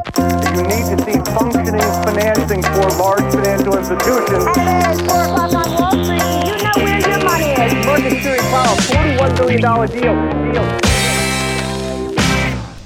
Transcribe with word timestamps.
You 0.00 0.62
need 0.72 0.84
to 0.90 0.96
see 1.04 1.18
functioning 1.36 1.90
financing 2.06 2.62
for 2.62 2.86
large 3.02 3.34
financial 3.34 3.74
institutions. 3.78 4.46
At 4.56 4.96
4 4.96 5.24
o'clock 5.24 5.52
on 5.54 5.68
Wall 5.76 6.04
Street, 6.04 6.24
you 6.48 6.56
know 6.64 6.76
where 6.84 7.00
your 7.10 7.20
money 7.24 7.50
is. 7.52 8.22
Series 8.22 8.46
Powell, 8.52 8.76
$41 8.76 9.38
billion 9.38 9.60
deal. 9.60 10.52
deal. 10.52 10.80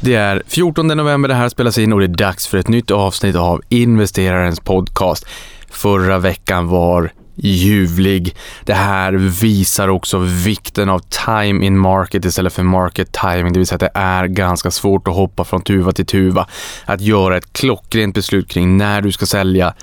Det 0.01 0.15
är 0.15 0.43
14 0.47 0.87
november 0.87 1.29
det 1.29 1.35
här 1.35 1.49
spelas 1.49 1.79
in 1.79 1.93
och 1.93 1.99
det 1.99 2.07
är 2.07 2.09
dags 2.09 2.47
för 2.47 2.59
ett 2.59 2.69
nytt 2.69 2.91
avsnitt 2.91 3.37
av 3.37 3.61
investerarens 3.69 4.61
podcast. 4.61 5.27
Förra 5.71 6.19
veckan 6.19 6.69
var 6.69 7.13
ljuvlig. 7.35 8.37
Det 8.65 8.75
här 8.75 9.13
visar 9.13 9.89
också 9.89 10.19
vikten 10.19 10.89
av 10.89 10.99
time 10.99 11.67
in 11.67 11.79
market 11.79 12.25
istället 12.25 12.53
för 12.53 12.63
market 12.63 13.13
timing, 13.13 13.53
det 13.53 13.59
vill 13.59 13.67
säga 13.67 13.77
att 13.77 13.95
det 13.95 14.01
är 14.01 14.27
ganska 14.27 14.71
svårt 14.71 15.09
att 15.09 15.15
hoppa 15.15 15.45
från 15.45 15.63
tuva 15.63 15.93
till 15.93 16.07
tuva. 16.07 16.47
Att 16.85 17.01
göra 17.01 17.37
ett 17.37 17.53
klockrent 17.53 18.15
beslut 18.15 18.49
kring 18.49 18.77
när 18.77 19.03
du 19.03 19.13
ska 19.13 19.27
sälja, 19.27 19.75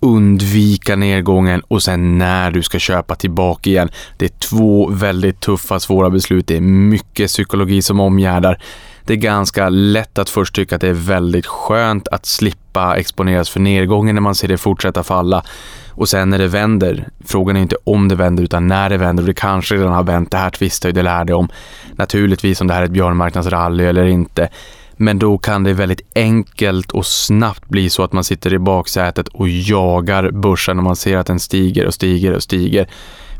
undvika 0.00 0.96
nedgången 0.96 1.62
och 1.68 1.82
sen 1.82 2.18
när 2.18 2.50
du 2.50 2.62
ska 2.62 2.78
köpa 2.78 3.14
tillbaka 3.14 3.70
igen. 3.70 3.88
Det 4.16 4.24
är 4.24 4.38
två 4.38 4.88
väldigt 4.88 5.40
tuffa, 5.40 5.80
svåra 5.80 6.10
beslut. 6.10 6.46
Det 6.46 6.56
är 6.56 6.60
mycket 6.60 7.28
psykologi 7.28 7.82
som 7.82 8.00
omgärdar. 8.00 8.58
Det 9.08 9.14
är 9.14 9.16
ganska 9.16 9.68
lätt 9.68 10.18
att 10.18 10.30
först 10.30 10.54
tycka 10.54 10.74
att 10.74 10.80
det 10.80 10.88
är 10.88 10.92
väldigt 10.92 11.46
skönt 11.46 12.08
att 12.08 12.26
slippa 12.26 12.96
exponeras 12.96 13.50
för 13.50 13.60
nedgången 13.60 14.14
när 14.14 14.22
man 14.22 14.34
ser 14.34 14.48
det 14.48 14.58
fortsätta 14.58 15.02
falla. 15.02 15.42
Och 15.90 16.08
sen 16.08 16.30
när 16.30 16.38
det 16.38 16.48
vänder, 16.48 17.08
frågan 17.24 17.56
är 17.56 17.60
inte 17.60 17.76
om 17.84 18.08
det 18.08 18.14
vänder 18.14 18.42
utan 18.42 18.66
när 18.66 18.90
det 18.90 18.96
vänder 18.96 19.22
och 19.22 19.26
det 19.26 19.34
kanske 19.34 19.74
redan 19.74 19.92
har 19.92 20.02
vänt. 20.02 20.30
Det 20.30 20.36
här 20.36 20.50
tvistar 20.50 20.88
ju, 20.88 20.92
det 20.92 21.02
lärde 21.02 21.34
om. 21.34 21.48
Naturligtvis 21.96 22.60
om 22.60 22.66
det 22.66 22.74
här 22.74 22.80
är 22.80 22.84
ett 22.84 22.90
björnmarknadsrally 22.90 23.84
eller 23.84 24.06
inte. 24.06 24.48
Men 24.96 25.18
då 25.18 25.38
kan 25.38 25.64
det 25.64 25.72
väldigt 25.72 26.02
enkelt 26.14 26.90
och 26.90 27.06
snabbt 27.06 27.68
bli 27.68 27.90
så 27.90 28.02
att 28.02 28.12
man 28.12 28.24
sitter 28.24 28.54
i 28.54 28.58
baksätet 28.58 29.28
och 29.28 29.48
jagar 29.48 30.30
börsen 30.30 30.78
och 30.78 30.84
man 30.84 30.96
ser 30.96 31.16
att 31.16 31.26
den 31.26 31.40
stiger 31.40 31.86
och 31.86 31.94
stiger 31.94 32.34
och 32.34 32.42
stiger. 32.42 32.88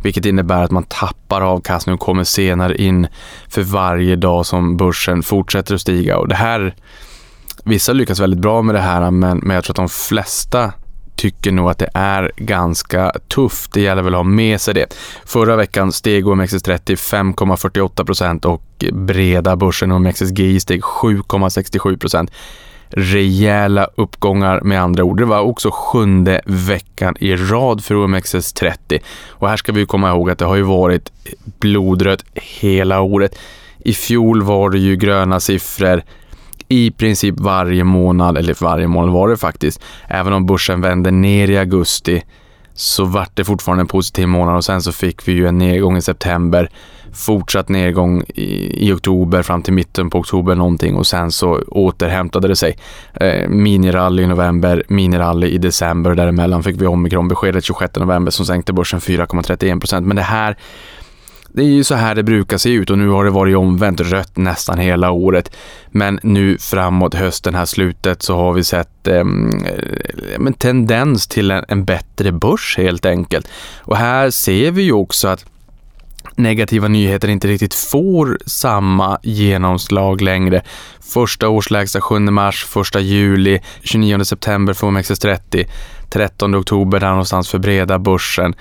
Vilket 0.02 0.26
innebär 0.26 0.62
att 0.62 0.70
man 0.70 0.84
tappar 0.84 1.40
avkastning 1.40 1.94
och 1.94 2.00
kommer 2.00 2.24
senare 2.24 2.76
in 2.76 3.06
för 3.48 3.62
varje 3.62 4.16
dag 4.16 4.46
som 4.46 4.76
börsen 4.76 5.22
fortsätter 5.22 5.74
att 5.74 5.80
stiga. 5.80 6.18
Och 6.18 6.28
det 6.28 6.34
här, 6.34 6.74
vissa 7.64 7.92
lyckas 7.92 8.20
väldigt 8.20 8.40
bra 8.40 8.62
med 8.62 8.74
det 8.74 8.80
här 8.80 9.10
men, 9.10 9.38
men 9.38 9.54
jag 9.54 9.64
tror 9.64 9.72
att 9.72 9.76
de 9.76 9.88
flesta 9.88 10.72
tycker 11.18 11.52
nog 11.52 11.70
att 11.70 11.78
det 11.78 11.90
är 11.94 12.32
ganska 12.36 13.12
tufft. 13.28 13.72
Det 13.72 13.80
gäller 13.80 14.02
väl 14.02 14.14
att 14.14 14.18
ha 14.18 14.24
med 14.24 14.60
sig 14.60 14.74
det. 14.74 14.94
Förra 15.24 15.56
veckan 15.56 15.92
steg 15.92 16.26
OMXS30 16.26 16.78
5,48 17.34 18.04
procent 18.04 18.44
och 18.44 18.84
breda 18.92 19.56
börsen 19.56 19.92
OMXSGI 19.92 20.60
steg 20.60 20.82
7,67 20.82 21.98
procent. 21.98 22.30
Rejäla 22.90 23.88
uppgångar 23.94 24.60
med 24.60 24.82
andra 24.82 25.04
ord. 25.04 25.18
Det 25.18 25.24
var 25.24 25.40
också 25.40 25.70
sjunde 25.72 26.40
veckan 26.44 27.14
i 27.20 27.36
rad 27.36 27.84
för 27.84 27.94
OMXS30 27.94 29.00
och 29.28 29.48
här 29.48 29.56
ska 29.56 29.72
vi 29.72 29.86
komma 29.86 30.10
ihåg 30.10 30.30
att 30.30 30.38
det 30.38 30.44
har 30.44 30.56
ju 30.56 30.62
varit 30.62 31.12
blodrött 31.60 32.24
hela 32.34 33.00
året. 33.00 33.38
I 33.78 33.92
fjol 33.92 34.42
var 34.42 34.70
det 34.70 34.78
ju 34.78 34.96
gröna 34.96 35.40
siffror 35.40 36.02
i 36.68 36.90
princip 36.90 37.34
varje 37.38 37.84
månad, 37.84 38.38
eller 38.38 38.56
varje 38.60 38.86
månad 38.86 39.10
var 39.10 39.28
det 39.28 39.36
faktiskt. 39.36 39.82
Även 40.08 40.32
om 40.32 40.46
börsen 40.46 40.80
vände 40.80 41.10
ner 41.10 41.50
i 41.50 41.58
augusti 41.58 42.22
så 42.74 43.04
vart 43.04 43.36
det 43.36 43.44
fortfarande 43.44 43.82
en 43.82 43.86
positiv 43.86 44.28
månad 44.28 44.56
och 44.56 44.64
sen 44.64 44.82
så 44.82 44.92
fick 44.92 45.28
vi 45.28 45.32
ju 45.32 45.46
en 45.46 45.58
nedgång 45.58 45.96
i 45.96 46.02
september, 46.02 46.70
fortsatt 47.12 47.68
nedgång 47.68 48.24
i, 48.28 48.88
i 48.88 48.92
oktober 48.92 49.42
fram 49.42 49.62
till 49.62 49.72
mitten 49.72 50.10
på 50.10 50.18
oktober 50.18 50.54
någonting 50.54 50.96
och 50.96 51.06
sen 51.06 51.32
så 51.32 51.62
återhämtade 51.68 52.48
det 52.48 52.56
sig. 52.56 52.78
Eh, 53.14 53.48
minirally 53.48 54.22
i 54.22 54.26
november, 54.26 54.82
minirally 54.88 55.46
i 55.48 55.58
december 55.58 56.10
och 56.10 56.16
däremellan 56.16 56.62
fick 56.62 56.80
vi 56.80 56.86
omikronbeskedet 56.86 57.64
26 57.64 57.96
november 57.96 58.30
som 58.30 58.46
sänkte 58.46 58.72
börsen 58.72 59.00
4,31 59.00 59.80
procent. 59.80 60.06
Men 60.06 60.16
det 60.16 60.22
här 60.22 60.56
det 61.52 61.62
är 61.62 61.66
ju 61.66 61.84
så 61.84 61.94
här 61.94 62.14
det 62.14 62.22
brukar 62.22 62.58
se 62.58 62.70
ut 62.70 62.90
och 62.90 62.98
nu 62.98 63.08
har 63.08 63.24
det 63.24 63.30
varit 63.30 63.56
omvänt 63.56 64.00
rött 64.00 64.36
nästan 64.36 64.78
hela 64.78 65.10
året. 65.10 65.56
Men 65.90 66.20
nu 66.22 66.58
framåt 66.58 67.14
hösten 67.14 67.54
här 67.54 67.64
slutet 67.64 68.22
så 68.22 68.36
har 68.36 68.52
vi 68.52 68.64
sett 68.64 69.06
ehm, 69.06 69.64
eh, 69.64 70.46
en 70.46 70.52
tendens 70.52 71.28
till 71.28 71.50
en, 71.50 71.64
en 71.68 71.84
bättre 71.84 72.32
börs 72.32 72.74
helt 72.78 73.06
enkelt. 73.06 73.48
Och 73.78 73.96
här 73.96 74.30
ser 74.30 74.70
vi 74.70 74.82
ju 74.82 74.92
också 74.92 75.28
att 75.28 75.44
negativa 76.36 76.88
nyheter 76.88 77.28
inte 77.28 77.48
riktigt 77.48 77.74
får 77.74 78.38
samma 78.46 79.18
genomslag 79.22 80.20
längre. 80.20 80.62
Första 81.00 81.48
årslägsta 81.48 82.00
7 82.00 82.18
mars, 82.18 82.66
1 82.94 83.02
juli, 83.02 83.60
29 83.82 84.24
september 84.24 84.74
för 84.74 84.86
OMXS30, 84.86 85.66
13 86.10 86.54
oktober 86.54 87.00
där 87.00 87.10
någonstans 87.10 87.48
för 87.48 87.58
breda 87.58 87.98
börsen. 87.98 88.54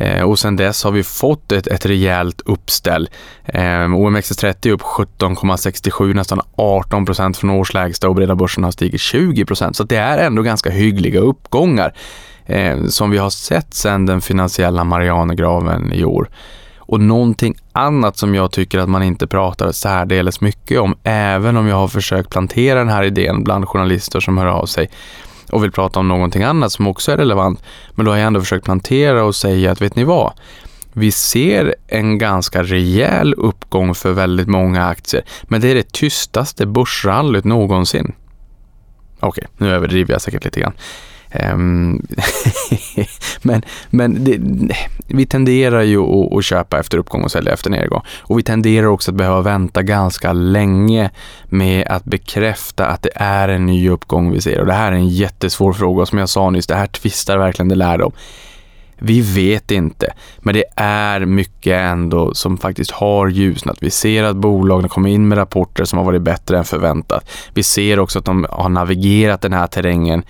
Eh, 0.00 0.22
och 0.22 0.38
sen 0.38 0.56
dess 0.56 0.84
har 0.84 0.90
vi 0.90 1.02
fått 1.02 1.52
ett, 1.52 1.66
ett 1.66 1.86
rejält 1.86 2.40
uppställ. 2.44 3.08
Eh, 3.44 3.60
OMXS30 3.60 4.68
är 4.68 4.72
upp 4.72 4.82
17,67, 4.82 6.14
nästan 6.14 6.40
18 6.56 7.06
procent 7.06 7.36
från 7.36 7.50
årslägsta 7.50 8.08
och 8.08 8.14
breda 8.14 8.34
börsen 8.34 8.64
har 8.64 8.70
stigit 8.70 9.00
20 9.00 9.44
procent. 9.44 9.76
Så 9.76 9.84
det 9.84 9.96
är 9.96 10.18
ändå 10.18 10.42
ganska 10.42 10.70
hyggliga 10.70 11.20
uppgångar 11.20 11.94
eh, 12.46 12.84
som 12.84 13.10
vi 13.10 13.18
har 13.18 13.30
sett 13.30 13.74
sedan 13.74 14.06
den 14.06 14.20
finansiella 14.20 14.84
Marianergraven 14.84 15.92
i 15.92 16.04
år. 16.04 16.28
Och 16.88 17.00
någonting 17.00 17.54
annat 17.72 18.16
som 18.16 18.34
jag 18.34 18.52
tycker 18.52 18.78
att 18.78 18.88
man 18.88 19.02
inte 19.02 19.26
pratar 19.26 19.72
särdeles 19.72 20.40
mycket 20.40 20.80
om, 20.80 20.96
även 21.02 21.56
om 21.56 21.66
jag 21.66 21.76
har 21.76 21.88
försökt 21.88 22.30
plantera 22.30 22.78
den 22.78 22.88
här 22.88 23.02
idén 23.02 23.44
bland 23.44 23.68
journalister 23.68 24.20
som 24.20 24.38
hör 24.38 24.46
av 24.46 24.66
sig, 24.66 24.90
och 25.52 25.64
vill 25.64 25.72
prata 25.72 26.00
om 26.00 26.08
någonting 26.08 26.42
annat 26.42 26.72
som 26.72 26.86
också 26.86 27.12
är 27.12 27.16
relevant. 27.16 27.62
Men 27.94 28.04
då 28.04 28.12
har 28.12 28.18
jag 28.18 28.26
ändå 28.26 28.40
försökt 28.40 28.64
plantera 28.64 29.24
och 29.24 29.34
säga 29.34 29.72
att 29.72 29.82
vet 29.82 29.96
ni 29.96 30.04
vad? 30.04 30.32
Vi 30.92 31.12
ser 31.12 31.74
en 31.88 32.18
ganska 32.18 32.62
rejäl 32.62 33.34
uppgång 33.34 33.94
för 33.94 34.12
väldigt 34.12 34.48
många 34.48 34.86
aktier, 34.86 35.24
men 35.42 35.60
det 35.60 35.70
är 35.70 35.74
det 35.74 35.92
tystaste 35.92 36.66
börsrallyt 36.66 37.44
någonsin. 37.44 38.14
Okej, 39.20 39.28
okay, 39.28 39.66
nu 39.66 39.74
överdriver 39.74 40.12
jag 40.12 40.22
säkert 40.22 40.44
lite 40.44 40.60
grann. 40.60 40.72
Ehm, 41.30 42.06
men 43.42 43.62
men 43.90 44.24
det, 44.24 44.40
vi 45.06 45.26
tenderar 45.26 45.82
ju 45.82 46.00
att, 46.00 46.32
att, 46.32 46.44
köpa 46.44 46.78
efter 46.78 46.98
uppgång 46.98 47.22
och 47.22 47.30
sälja 47.30 47.52
efter 47.52 47.70
nedgång. 47.70 48.02
Och 48.20 48.38
vi 48.38 48.42
tenderar 48.42 48.86
också 48.86 49.10
att 49.10 49.16
behöva 49.16 49.40
vänta 49.40 49.82
ganska 49.82 50.32
länge 50.32 51.10
med 51.44 51.86
att 51.86 52.04
bekräfta 52.04 52.86
att 52.86 53.02
det 53.02 53.12
är 53.14 53.48
en 53.48 53.66
ny 53.66 53.90
uppgång 53.90 54.32
vi 54.32 54.40
ser. 54.40 54.60
Och 54.60 54.66
det 54.66 54.72
här 54.72 54.92
är 54.92 54.96
en 54.96 55.08
jättesvår 55.08 55.72
fråga. 55.72 56.06
Som 56.06 56.18
jag 56.18 56.28
sa 56.28 56.50
nyss, 56.50 56.66
det 56.66 56.74
här 56.74 56.86
tvistar 56.86 57.38
verkligen 57.38 57.68
det 57.68 57.74
lärdom. 57.74 58.12
Vi 59.00 59.20
vet 59.20 59.70
inte, 59.70 60.12
men 60.38 60.54
det 60.54 60.64
är 60.76 61.20
mycket 61.20 61.80
ändå 61.80 62.34
som 62.34 62.58
faktiskt 62.58 62.90
har 62.90 63.28
ljusnat. 63.28 63.76
Vi 63.80 63.90
ser 63.90 64.24
att 64.24 64.36
bolagen 64.36 64.88
kommer 64.88 65.10
in 65.10 65.28
med 65.28 65.38
rapporter 65.38 65.84
som 65.84 65.98
har 65.98 66.04
varit 66.04 66.22
bättre 66.22 66.58
än 66.58 66.64
förväntat. 66.64 67.30
Vi 67.54 67.62
ser 67.62 67.98
också 67.98 68.18
att 68.18 68.24
de 68.24 68.46
har 68.50 68.68
navigerat 68.68 69.40
den 69.40 69.52
här 69.52 69.66
terrängen 69.66 70.22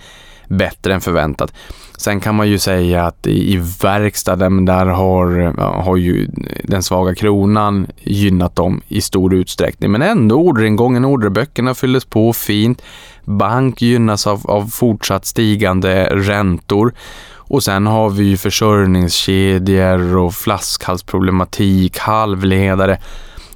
bättre 0.49 0.93
än 0.93 1.01
förväntat. 1.01 1.53
Sen 1.97 2.19
kan 2.19 2.35
man 2.35 2.49
ju 2.49 2.59
säga 2.59 3.05
att 3.05 3.27
i, 3.27 3.57
verkstaden 3.81 4.65
där 4.65 4.85
har, 4.85 5.53
har 5.81 5.97
ju 5.97 6.27
den 6.63 6.83
svaga 6.83 7.15
kronan 7.15 7.87
gynnat 8.03 8.55
dem 8.55 8.81
i 8.87 9.01
stor 9.01 9.33
utsträckning. 9.33 9.91
Men 9.91 10.01
ändå 10.01 10.35
orderingången, 10.35 11.05
orderböckerna 11.05 11.73
fylldes 11.73 12.05
på 12.05 12.33
fint. 12.33 12.81
Bank 13.25 13.81
gynnas 13.81 14.27
av, 14.27 14.41
av 14.51 14.67
fortsatt 14.67 15.25
stigande 15.25 16.05
räntor. 16.05 16.93
Och 17.31 17.63
sen 17.63 17.87
har 17.87 18.09
vi 18.09 18.23
ju 18.23 18.37
försörjningskedjor 18.37 20.17
och 20.17 20.33
flaskhalsproblematik, 20.33 21.97
halvledare 21.97 22.97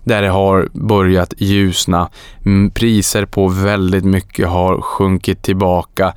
där 0.04 0.22
det 0.22 0.30
har 0.30 0.70
börjat 0.74 1.34
ljusna. 1.38 2.10
Mm, 2.46 2.72
priser 2.72 3.26
på 3.26 3.48
väldigt 3.48 4.06
mycket 4.06 4.48
har 4.48 4.82
sjunkit 4.82 5.42
tillbaka. 5.42 6.14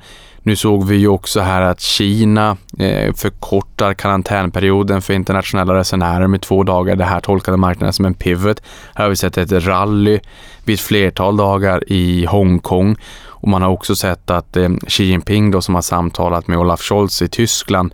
Nu 0.47 0.55
såg 0.55 0.87
vi 0.87 0.95
ju 0.95 1.07
också 1.07 1.39
här 1.41 1.61
att 1.61 1.79
Kina 1.79 2.57
eh, 2.79 3.13
förkortar 3.13 3.93
karantänperioden 3.93 5.01
för 5.01 5.13
internationella 5.13 5.75
resenärer 5.75 6.27
med 6.27 6.41
två 6.41 6.63
dagar. 6.63 6.95
Det 6.95 7.03
här 7.03 7.19
tolkade 7.19 7.57
marknaden 7.57 7.93
som 7.93 8.05
en 8.05 8.13
pivot. 8.13 8.61
Här 8.95 9.05
har 9.05 9.09
vi 9.09 9.15
sett 9.15 9.37
ett 9.37 9.51
rally 9.51 10.19
vid 10.63 10.73
ett 10.73 10.81
flertal 10.81 11.37
dagar 11.37 11.83
i 11.87 12.25
Hongkong 12.25 12.95
och 13.25 13.47
man 13.47 13.61
har 13.61 13.69
också 13.69 13.95
sett 13.95 14.29
att 14.29 14.57
eh, 14.57 14.69
Xi 14.87 15.03
Jinping 15.03 15.51
då 15.51 15.61
som 15.61 15.75
har 15.75 15.81
samtalat 15.81 16.47
med 16.47 16.57
Olaf 16.57 16.81
Scholz 16.81 17.21
i 17.21 17.27
Tyskland 17.27 17.93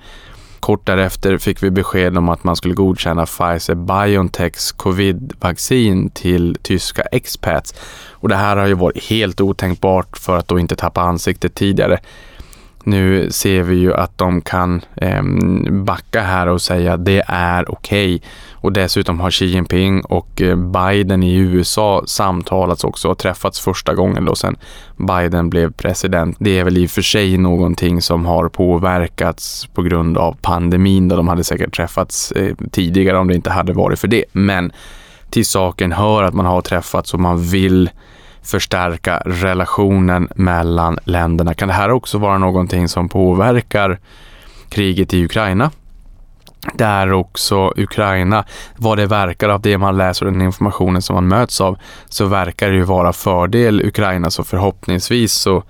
Kort 0.63 0.85
därefter 0.85 1.37
fick 1.37 1.63
vi 1.63 1.71
besked 1.71 2.17
om 2.17 2.29
att 2.29 2.43
man 2.43 2.55
skulle 2.55 2.73
godkänna 2.73 3.25
Pfizer-Biontechs 3.25 4.75
covid-vaccin 4.77 6.09
till 6.09 6.57
tyska 6.61 7.01
expats. 7.01 7.73
Och 8.11 8.29
det 8.29 8.35
här 8.35 8.57
har 8.57 8.67
ju 8.67 8.73
varit 8.73 9.03
helt 9.03 9.41
otänkbart 9.41 10.17
för 10.17 10.37
att 10.37 10.47
då 10.47 10.59
inte 10.59 10.75
tappa 10.75 11.01
ansiktet 11.01 11.55
tidigare. 11.55 11.99
Nu 12.83 13.31
ser 13.31 13.63
vi 13.63 13.75
ju 13.75 13.93
att 13.93 14.17
de 14.17 14.41
kan 14.41 14.81
eh, 14.95 15.23
backa 15.71 16.21
här 16.21 16.47
och 16.47 16.61
säga 16.61 16.93
att 16.93 17.05
det 17.05 17.23
är 17.27 17.71
okej. 17.71 18.15
Okay. 18.15 18.29
Och 18.51 18.73
dessutom 18.73 19.19
har 19.19 19.31
Xi 19.31 19.45
Jinping 19.45 20.01
och 20.01 20.41
eh, 20.41 20.55
Biden 20.55 21.23
i 21.23 21.35
USA 21.35 22.03
samtalats 22.07 22.83
också 22.83 23.09
och 23.09 23.17
träffats 23.17 23.59
första 23.59 23.93
gången 23.93 24.25
då 24.25 24.35
sen 24.35 24.55
Biden 24.97 25.49
blev 25.49 25.71
president. 25.71 26.37
Det 26.39 26.59
är 26.59 26.63
väl 26.63 26.77
i 26.77 26.85
och 26.85 26.89
för 26.89 27.01
sig 27.01 27.37
någonting 27.37 28.01
som 28.01 28.25
har 28.25 28.49
påverkats 28.49 29.67
på 29.73 29.81
grund 29.81 30.17
av 30.17 30.37
pandemin 30.41 31.07
då 31.07 31.15
de 31.15 31.27
hade 31.27 31.43
säkert 31.43 31.75
träffats 31.75 32.31
eh, 32.31 32.55
tidigare 32.71 33.17
om 33.17 33.27
det 33.27 33.35
inte 33.35 33.49
hade 33.49 33.73
varit 33.73 33.99
för 33.99 34.07
det. 34.07 34.25
Men 34.31 34.71
till 35.29 35.45
saken 35.45 35.91
hör 35.91 36.23
att 36.23 36.33
man 36.33 36.45
har 36.45 36.61
träffats 36.61 37.13
och 37.13 37.19
man 37.19 37.43
vill 37.43 37.89
förstärka 38.43 39.21
relationen 39.25 40.29
mellan 40.35 40.97
länderna. 41.03 41.53
Kan 41.53 41.67
det 41.67 41.73
här 41.73 41.91
också 41.91 42.17
vara 42.17 42.37
någonting 42.37 42.87
som 42.87 43.09
påverkar 43.09 43.99
kriget 44.69 45.13
i 45.13 45.25
Ukraina? 45.25 45.71
Där 46.73 47.11
också 47.11 47.73
Ukraina, 47.75 48.45
vad 48.77 48.97
det 48.97 49.05
verkar 49.05 49.49
av 49.49 49.61
det 49.61 49.77
man 49.77 49.97
läser 49.97 50.25
och 50.25 50.31
den 50.31 50.41
informationen 50.41 51.01
som 51.01 51.13
man 51.13 51.27
möts 51.27 51.61
av, 51.61 51.77
så 52.09 52.25
verkar 52.25 52.69
det 52.69 52.75
ju 52.75 52.83
vara 52.83 53.13
fördel 53.13 53.81
Ukraina, 53.85 54.29
så 54.29 54.43
förhoppningsvis 54.43 55.33
så 55.33 55.63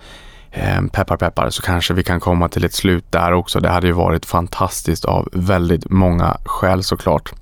eh, 0.51 0.81
peppar 0.91 1.17
peppar 1.17 1.49
så 1.49 1.61
kanske 1.61 1.93
vi 1.93 2.03
kan 2.03 2.19
komma 2.19 2.49
till 2.49 2.65
ett 2.65 2.73
slut 2.73 3.05
där 3.09 3.33
också. 3.33 3.59
Det 3.59 3.69
hade 3.69 3.87
ju 3.87 3.93
varit 3.93 4.25
fantastiskt 4.25 5.05
av 5.05 5.29
väldigt 5.31 5.89
många 5.89 6.37
skäl 6.45 6.83
såklart. 6.83 7.33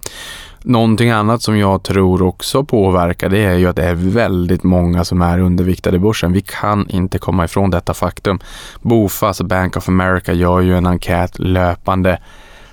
Någonting 0.63 1.09
annat 1.09 1.41
som 1.41 1.57
jag 1.57 1.83
tror 1.83 2.21
också 2.21 2.63
påverkar 2.63 3.29
det 3.29 3.39
är 3.39 3.55
ju 3.55 3.67
att 3.67 3.75
det 3.75 3.85
är 3.85 3.95
väldigt 3.95 4.63
många 4.63 5.03
som 5.03 5.21
är 5.21 5.39
underviktade 5.39 5.97
i 5.97 5.99
börsen. 5.99 6.33
Vi 6.33 6.41
kan 6.41 6.89
inte 6.89 7.19
komma 7.19 7.45
ifrån 7.45 7.69
detta 7.69 7.93
faktum. 7.93 8.39
Bofas 8.81 9.23
alltså 9.23 9.43
Bank 9.43 9.77
of 9.77 9.89
America 9.89 10.33
gör 10.33 10.61
ju 10.61 10.77
en 10.77 10.85
enkät 10.85 11.39
löpande 11.39 12.19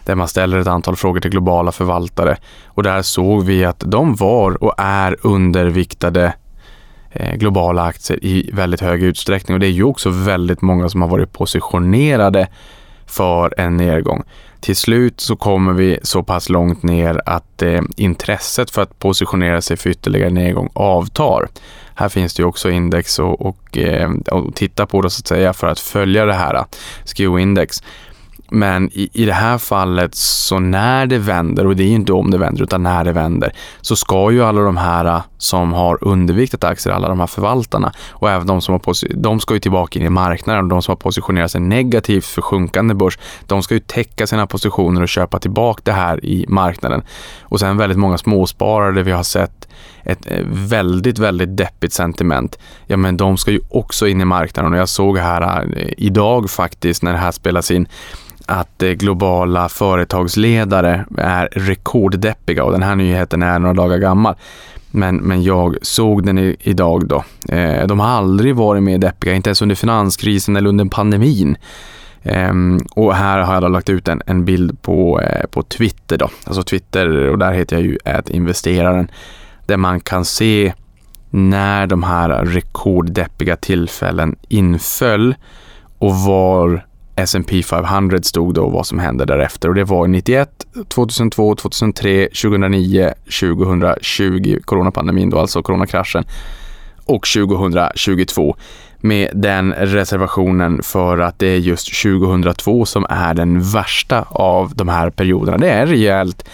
där 0.04 0.14
man 0.14 0.28
ställer 0.28 0.58
ett 0.58 0.66
antal 0.66 0.96
frågor 0.96 1.20
till 1.20 1.30
globala 1.30 1.72
förvaltare 1.72 2.36
och 2.66 2.82
där 2.82 3.02
såg 3.02 3.44
vi 3.44 3.64
att 3.64 3.82
de 3.86 4.14
var 4.14 4.64
och 4.64 4.74
är 4.78 5.16
underviktade 5.22 6.34
eh, 7.10 7.34
globala 7.34 7.82
aktier 7.82 8.24
i 8.24 8.50
väldigt 8.52 8.80
hög 8.80 9.02
utsträckning 9.02 9.54
och 9.54 9.60
det 9.60 9.66
är 9.66 9.70
ju 9.70 9.84
också 9.84 10.10
väldigt 10.10 10.62
många 10.62 10.88
som 10.88 11.02
har 11.02 11.08
varit 11.08 11.32
positionerade 11.32 12.48
för 13.08 13.54
en 13.60 13.76
nedgång. 13.76 14.22
Till 14.60 14.76
slut 14.76 15.20
så 15.20 15.36
kommer 15.36 15.72
vi 15.72 15.98
så 16.02 16.22
pass 16.22 16.48
långt 16.48 16.82
ner 16.82 17.20
att 17.26 17.62
eh, 17.62 17.80
intresset 17.96 18.70
för 18.70 18.82
att 18.82 18.98
positionera 18.98 19.60
sig 19.60 19.76
för 19.76 19.90
ytterligare 19.90 20.30
nedgång 20.30 20.70
avtar. 20.72 21.48
Här 21.94 22.08
finns 22.08 22.34
det 22.34 22.40
ju 22.40 22.46
också 22.46 22.70
index 22.70 23.18
och, 23.18 23.46
och, 23.46 23.78
eh, 23.78 24.10
och 24.30 24.54
titta 24.54 24.86
på 24.86 25.02
det 25.02 25.10
så 25.10 25.20
att 25.20 25.26
säga 25.26 25.52
för 25.52 25.66
att 25.66 25.80
följa 25.80 26.24
det 26.24 26.34
här 26.34 26.54
eh, 26.54 26.64
SKEW-index. 27.04 27.82
Men 28.50 28.90
i, 28.92 29.10
i 29.12 29.24
det 29.24 29.32
här 29.32 29.58
fallet 29.58 30.14
så 30.14 30.58
när 30.58 31.06
det 31.06 31.18
vänder, 31.18 31.66
och 31.66 31.76
det 31.76 31.82
är 31.82 31.88
ju 31.88 31.94
inte 31.94 32.12
om 32.12 32.30
det 32.30 32.38
vänder 32.38 32.62
utan 32.62 32.82
när 32.82 33.04
det 33.04 33.12
vänder, 33.12 33.52
så 33.80 33.96
ska 33.96 34.30
ju 34.30 34.44
alla 34.44 34.60
de 34.60 34.76
här 34.76 35.04
äh, 35.04 35.22
som 35.38 35.72
har 35.72 35.98
underviktat 36.04 36.64
aktier, 36.64 36.92
alla 36.92 37.08
de 37.08 37.20
här 37.20 37.26
förvaltarna 37.26 37.92
och 38.10 38.30
även 38.30 38.46
de 38.46 38.60
som 38.60 38.72
har 38.72 39.16
de 39.16 39.40
ska 39.40 39.54
ju 39.54 39.60
tillbaka 39.60 39.98
in 39.98 40.06
i 40.06 40.10
marknaden 40.10 40.64
och 40.64 40.70
de 40.70 40.82
som 40.82 40.92
har 40.92 40.96
positionerat 40.96 41.50
sig 41.50 41.60
negativt 41.60 42.24
för 42.24 42.42
sjunkande 42.42 42.94
börs, 42.94 43.18
de 43.46 43.62
ska 43.62 43.74
ju 43.74 43.80
täcka 43.80 44.26
sina 44.26 44.46
positioner 44.46 45.02
och 45.02 45.08
köpa 45.08 45.38
tillbaka 45.38 45.80
det 45.84 45.92
här 45.92 46.24
i 46.24 46.44
marknaden. 46.48 47.02
Och 47.42 47.60
sen 47.60 47.76
väldigt 47.76 47.98
många 47.98 48.18
småsparare 48.18 49.02
vi 49.02 49.12
har 49.12 49.22
sett 49.22 49.68
ett 50.02 50.26
eh, 50.30 50.44
väldigt, 50.48 51.18
väldigt 51.18 51.56
deppigt 51.56 51.92
sentiment. 51.92 52.58
Ja, 52.86 52.96
men 52.96 53.16
de 53.16 53.36
ska 53.36 53.50
ju 53.50 53.60
också 53.68 54.08
in 54.08 54.20
i 54.20 54.24
marknaden 54.24 54.72
och 54.72 54.78
jag 54.78 54.88
såg 54.88 55.18
här 55.18 55.62
äh, 55.76 55.88
idag 55.96 56.50
faktiskt 56.50 57.02
när 57.02 57.12
det 57.12 57.18
här 57.18 57.32
spelas 57.32 57.70
in 57.70 57.88
att 58.48 58.82
eh, 58.82 58.90
globala 58.90 59.68
företagsledare 59.68 61.04
är 61.18 61.48
rekorddeppiga 61.52 62.64
och 62.64 62.72
den 62.72 62.82
här 62.82 62.96
nyheten 62.96 63.42
är 63.42 63.58
några 63.58 63.74
dagar 63.74 63.98
gammal. 63.98 64.34
Men, 64.90 65.16
men 65.16 65.42
jag 65.42 65.76
såg 65.82 66.26
den 66.26 66.38
i, 66.38 66.56
idag 66.60 67.08
då. 67.08 67.24
Eh, 67.48 67.86
de 67.86 68.00
har 68.00 68.08
aldrig 68.08 68.56
varit 68.56 68.82
mer 68.82 68.98
deppiga, 68.98 69.34
inte 69.34 69.48
ens 69.50 69.62
under 69.62 69.74
finanskrisen 69.74 70.56
eller 70.56 70.68
under 70.68 70.84
pandemin. 70.84 71.56
Eh, 72.22 72.52
och 72.94 73.14
här 73.14 73.38
har 73.38 73.54
jag 73.54 73.62
då 73.62 73.68
lagt 73.68 73.88
ut 73.88 74.08
en, 74.08 74.22
en 74.26 74.44
bild 74.44 74.82
på, 74.82 75.20
eh, 75.20 75.46
på 75.46 75.62
Twitter 75.62 76.18
då. 76.18 76.28
Alltså 76.44 76.62
Twitter 76.62 77.28
och 77.28 77.38
där 77.38 77.52
heter 77.52 77.76
jag 77.76 77.84
ju 77.84 77.98
investeraren. 78.28 79.10
Där 79.66 79.76
man 79.76 80.00
kan 80.00 80.24
se 80.24 80.72
när 81.30 81.86
de 81.86 82.02
här 82.02 82.44
rekorddeppiga 82.44 83.56
tillfällen 83.56 84.36
inföll 84.48 85.34
och 85.98 86.14
var 86.14 86.87
S&P 87.18 87.62
500 87.62 88.18
stod 88.22 88.54
då 88.54 88.64
och 88.64 88.72
vad 88.72 88.86
som 88.86 88.98
hände 88.98 89.24
därefter 89.24 89.68
och 89.68 89.74
det 89.74 89.84
var 89.84 90.08
91, 90.08 90.66
2002, 90.88 91.54
2003, 91.54 92.28
2009, 92.42 93.14
2020, 93.40 94.58
coronapandemin 94.64 95.30
då, 95.30 95.38
alltså 95.38 95.62
coronakraschen 95.62 96.24
och 97.04 97.26
2022 97.26 98.56
med 99.00 99.30
den 99.34 99.72
reservationen 99.72 100.82
för 100.82 101.18
att 101.18 101.38
det 101.38 101.46
är 101.46 101.56
just 101.56 102.02
2002 102.02 102.86
som 102.86 103.06
är 103.08 103.34
den 103.34 103.60
värsta 103.60 104.22
av 104.30 104.74
de 104.74 104.88
här 104.88 105.10
perioderna. 105.10 105.58
Det 105.58 105.70
är 105.70 105.86
rejält 105.86 106.48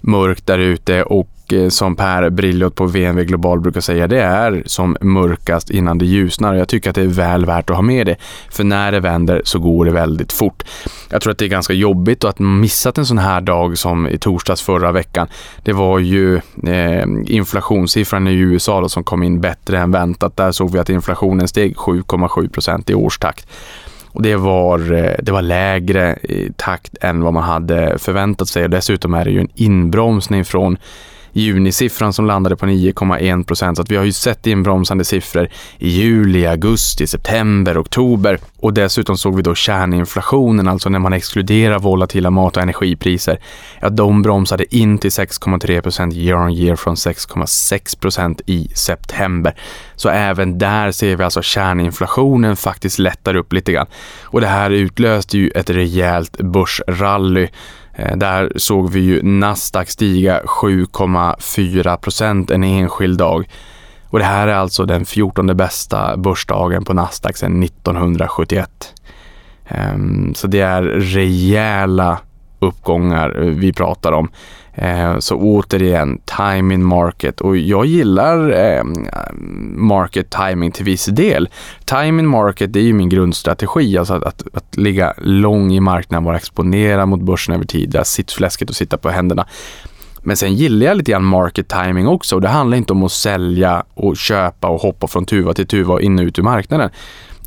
mörkt 0.00 0.46
där 0.46 0.58
ute 0.58 1.02
och 1.02 1.28
Eh, 1.52 1.68
som 1.68 1.96
Per 1.96 2.30
Brilliot 2.30 2.74
på 2.74 2.86
VNV 2.86 3.24
Global 3.24 3.60
brukar 3.60 3.80
säga, 3.80 4.06
det 4.06 4.20
är 4.22 4.62
som 4.66 4.96
mörkast 5.00 5.70
innan 5.70 5.98
det 5.98 6.06
ljusnar. 6.06 6.54
Jag 6.54 6.68
tycker 6.68 6.90
att 6.90 6.96
det 6.96 7.02
är 7.02 7.06
väl 7.06 7.44
värt 7.46 7.70
att 7.70 7.76
ha 7.76 7.82
med 7.82 8.06
det. 8.06 8.16
För 8.50 8.64
när 8.64 8.92
det 8.92 9.00
vänder 9.00 9.42
så 9.44 9.58
går 9.58 9.84
det 9.84 9.90
väldigt 9.90 10.32
fort. 10.32 10.62
Jag 11.08 11.22
tror 11.22 11.30
att 11.30 11.38
det 11.38 11.44
är 11.44 11.48
ganska 11.48 11.72
jobbigt 11.72 12.24
att 12.24 12.38
missat 12.38 12.98
en 12.98 13.06
sån 13.06 13.18
här 13.18 13.40
dag 13.40 13.78
som 13.78 14.08
i 14.08 14.18
torsdags 14.18 14.62
förra 14.62 14.92
veckan. 14.92 15.28
Det 15.62 15.72
var 15.72 15.98
ju 15.98 16.36
eh, 16.66 17.04
inflationssiffran 17.26 18.28
i 18.28 18.32
USA 18.32 18.80
då, 18.80 18.88
som 18.88 19.04
kom 19.04 19.22
in 19.22 19.40
bättre 19.40 19.78
än 19.78 19.92
väntat. 19.92 20.36
Där 20.36 20.52
såg 20.52 20.72
vi 20.72 20.78
att 20.78 20.90
inflationen 20.90 21.48
steg 21.48 21.76
7,7 21.76 22.48
procent 22.48 22.90
i 22.90 22.94
årstakt. 22.94 23.46
Och 24.12 24.22
det 24.22 24.36
var, 24.36 24.92
eh, 24.92 25.14
det 25.22 25.32
var 25.32 25.42
lägre 25.42 26.18
i 26.22 26.52
takt 26.56 26.96
än 27.00 27.22
vad 27.22 27.34
man 27.34 27.42
hade 27.42 27.98
förväntat 27.98 28.48
sig. 28.48 28.64
Och 28.64 28.70
dessutom 28.70 29.14
är 29.14 29.24
det 29.24 29.30
ju 29.30 29.40
en 29.40 29.48
inbromsning 29.54 30.44
från 30.44 30.78
junisiffran 31.32 32.12
som 32.12 32.26
landade 32.26 32.56
på 32.56 32.66
9,1 32.66 33.44
procent. 33.44 33.76
Så 33.76 33.82
att 33.82 33.90
vi 33.90 33.96
har 33.96 34.04
ju 34.04 34.12
sett 34.12 34.46
inbromsande 34.46 35.04
siffror 35.04 35.48
i 35.78 35.88
juli, 35.88 36.46
augusti, 36.46 37.06
september, 37.06 37.80
oktober 37.80 38.38
och 38.56 38.74
dessutom 38.74 39.18
såg 39.18 39.36
vi 39.36 39.42
då 39.42 39.54
kärninflationen, 39.54 40.68
alltså 40.68 40.88
när 40.88 40.98
man 40.98 41.12
exkluderar 41.12 41.78
volatila 41.78 42.30
mat 42.30 42.56
och 42.56 42.62
energipriser. 42.62 43.40
Ja, 43.80 43.88
de 43.88 44.22
bromsade 44.22 44.76
in 44.76 44.98
till 44.98 45.10
6,3 45.10 45.80
procent 45.80 46.14
year 46.14 46.44
on 46.44 46.52
year 46.52 46.76
från 46.76 46.94
6,6 46.94 48.00
procent 48.00 48.40
i 48.46 48.68
september. 48.74 49.54
Så 49.98 50.08
även 50.08 50.58
där 50.58 50.90
ser 50.90 51.16
vi 51.16 51.24
alltså 51.24 51.42
kärninflationen 51.42 52.56
faktiskt 52.56 52.98
lättar 52.98 53.34
upp 53.34 53.52
lite 53.52 53.72
grann. 53.72 53.86
Och 54.22 54.40
det 54.40 54.46
här 54.46 54.70
utlöste 54.70 55.38
ju 55.38 55.48
ett 55.48 55.70
rejält 55.70 56.36
börsrally 56.40 57.48
eh, 57.94 58.16
där 58.16 58.52
såg 58.56 58.90
vi 58.90 59.00
ju 59.00 59.22
Nasdaq 59.22 59.90
stiga 59.90 60.40
7,4 60.40 61.96
procent 61.96 62.50
en 62.50 62.64
enskild 62.64 63.18
dag. 63.18 63.48
Och 64.10 64.18
det 64.18 64.24
här 64.24 64.48
är 64.48 64.54
alltså 64.54 64.84
den 64.84 65.04
14 65.04 65.56
bästa 65.56 66.16
börsdagen 66.16 66.84
på 66.84 66.92
Nasdaq 66.92 67.36
sedan 67.36 67.62
1971. 67.62 68.94
Ehm, 69.68 70.34
så 70.34 70.46
det 70.46 70.60
är 70.60 70.82
rejäla 70.82 72.18
uppgångar 72.58 73.42
eh, 73.42 73.46
vi 73.46 73.72
pratar 73.72 74.12
om. 74.12 74.28
Eh, 74.74 75.18
så 75.18 75.36
återigen, 75.36 76.20
timing 76.38 76.84
market 76.84 77.40
och 77.40 77.56
jag 77.56 77.86
gillar 77.86 78.50
eh, 78.50 78.84
market 79.74 80.30
timing 80.30 80.72
till 80.72 80.84
viss 80.84 81.06
del. 81.06 81.48
Timing 81.84 82.26
market 82.26 82.72
det 82.72 82.80
är 82.80 82.84
ju 82.84 82.92
min 82.92 83.08
grundstrategi, 83.08 83.98
alltså 83.98 84.14
att, 84.14 84.22
att, 84.22 84.42
att 84.52 84.76
ligga 84.76 85.14
lång 85.18 85.72
i 85.72 85.80
marknaden, 85.80 86.24
vara 86.24 86.36
exponerad 86.36 87.08
mot 87.08 87.20
börsen 87.20 87.54
över 87.54 87.64
tid, 87.64 87.90
det 87.90 87.98
sitt 87.98 88.06
sittfläsket 88.06 88.70
och 88.70 88.76
sitta 88.76 88.96
på 88.96 89.10
händerna. 89.10 89.46
Men 90.22 90.36
sen 90.36 90.54
gillar 90.54 90.86
jag 90.86 90.96
lite 90.96 91.10
grann 91.10 91.24
market 91.24 91.68
timing 91.68 92.06
också 92.08 92.34
och 92.34 92.40
det 92.40 92.48
handlar 92.48 92.76
inte 92.76 92.92
om 92.92 93.02
att 93.02 93.12
sälja 93.12 93.84
och 93.94 94.16
köpa 94.16 94.68
och 94.68 94.80
hoppa 94.80 95.06
från 95.06 95.24
tuva 95.24 95.54
till 95.54 95.66
tuva 95.66 95.94
och 95.94 96.00
in 96.00 96.18
och 96.18 96.22
ut 96.22 96.38
ur 96.38 96.42
marknaden. 96.42 96.90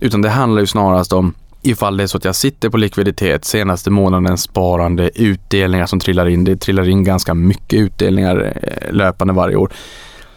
Utan 0.02 0.22
det 0.22 0.30
handlar 0.30 0.62
ju 0.62 0.68
snarast 0.68 1.14
om 1.14 1.34
ifall 1.62 1.98
det 1.98 2.04
är 2.04 2.08
så 2.08 2.18
att 2.18 2.26
jag 2.26 2.36
sitter 2.36 2.70
på 2.70 2.78
likviditet 2.78 3.46
senaste 3.46 3.90
månadens 3.90 4.42
sparande, 4.42 5.12
utdelningar 5.16 5.86
som 5.86 6.00
trillar 6.00 6.28
in. 6.28 6.44
Det 6.44 6.58
trillar 6.58 6.90
in 6.90 7.04
ganska 7.04 7.34
mycket 7.34 7.80
utdelningar 7.80 8.54
eh, 8.62 8.94
löpande 8.94 9.34
varje 9.34 9.56
år. 9.56 9.72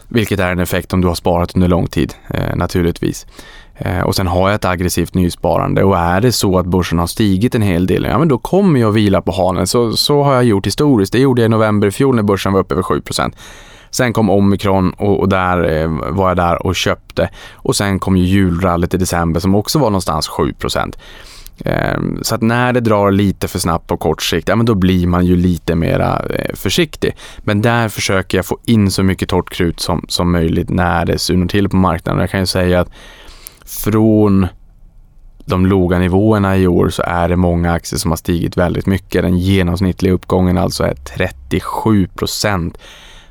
Vilket 0.09 0.41
är 0.41 0.53
en 0.53 0.59
effekt 0.59 0.93
om 0.93 1.01
du 1.01 1.09
har 1.09 1.15
sparat 1.15 1.55
under 1.55 1.69
lång 1.69 1.87
tid 1.87 2.15
eh, 2.29 2.57
naturligtvis. 2.57 3.27
Eh, 3.75 4.01
och 4.01 4.17
sen 4.17 4.27
har 4.27 4.49
jag 4.49 4.55
ett 4.55 4.65
aggressivt 4.65 5.15
nysparande 5.15 5.85
och 5.85 5.99
är 5.99 6.21
det 6.21 6.33
så 6.33 6.59
att 6.59 6.67
börsen 6.67 6.99
har 6.99 7.07
stigit 7.07 7.55
en 7.55 7.63
hel 7.63 7.87
del, 7.87 8.05
ja 8.05 8.19
men 8.19 8.29
då 8.29 8.39
kommer 8.39 8.81
jag 8.81 8.93
vila 8.93 9.23
på 9.23 9.33
hanen. 9.33 9.67
Så, 9.67 9.93
så 9.93 10.23
har 10.23 10.35
jag 10.35 10.45
gjort 10.45 10.67
historiskt. 10.67 11.13
Det 11.13 11.19
gjorde 11.19 11.43
jag 11.43 11.47
i 11.47 11.51
november 11.51 11.89
i 11.89 11.91
fjol 11.91 12.17
när 12.17 12.23
börsen 12.23 12.53
var 12.53 12.61
upp 12.61 12.73
över 12.73 12.83
7 12.83 13.03
Sen 13.95 14.13
kom 14.13 14.31
omikron 14.31 14.93
och, 14.93 15.21
och 15.21 15.29
där 15.29 15.83
eh, 15.83 15.89
var 15.89 16.29
jag 16.29 16.37
där 16.37 16.67
och 16.67 16.77
köpte. 16.77 17.31
Och 17.53 17.77
sen 17.77 17.99
kom 17.99 18.17
ju 18.17 18.25
julrallyt 18.25 18.95
i 18.95 18.97
december 18.97 19.41
som 19.41 19.55
också 19.55 19.79
var 19.79 19.91
någonstans 19.91 20.29
7% 20.29 20.97
ehm, 21.65 22.19
så 22.23 22.35
att 22.35 22.43
när 22.43 22.73
det 22.73 22.81
drar 22.81 23.11
lite 23.11 23.49
för 23.49 23.59
snabbt 23.59 23.87
på 23.87 23.97
kort 23.97 24.23
sikt, 24.23 24.49
ja 24.49 24.57
men 24.57 24.67
då 24.67 24.75
blir 24.75 25.07
man 25.07 25.27
ju 25.27 25.37
lite 25.37 25.75
mera 25.75 26.23
eh, 26.31 26.55
försiktig. 26.55 27.17
Men 27.39 27.63
där 27.63 27.89
försöker 27.89 28.39
jag 28.39 28.47
få 28.47 28.59
in 28.65 28.91
så 28.91 29.03
mycket 29.03 29.29
torrt 29.29 29.51
krut 29.51 29.81
som, 29.81 30.05
som 30.09 30.33
möjligt 30.33 30.71
när 30.71 31.05
det 31.05 31.19
surnar 31.19 31.47
till 31.47 31.69
på 31.69 31.77
marknaden. 31.77 32.21
Jag 32.21 32.31
kan 32.31 32.41
ju 32.41 32.47
säga 32.47 32.81
att 32.81 32.91
från 33.65 34.47
de 35.47 35.67
låga 35.67 35.99
nivåerna 35.99 36.57
i 36.57 36.67
år 36.67 36.89
så 36.89 37.03
är 37.07 37.29
det 37.29 37.37
många 37.37 37.73
aktier 37.73 37.99
som 37.99 38.11
har 38.11 38.17
stigit 38.17 38.57
väldigt 38.57 38.87
mycket. 38.87 39.23
Den 39.23 39.39
genomsnittliga 39.39 40.13
uppgången 40.13 40.59
alltså 40.59 40.85
är 40.85 40.95
37 40.95 42.07
procent 42.07 42.79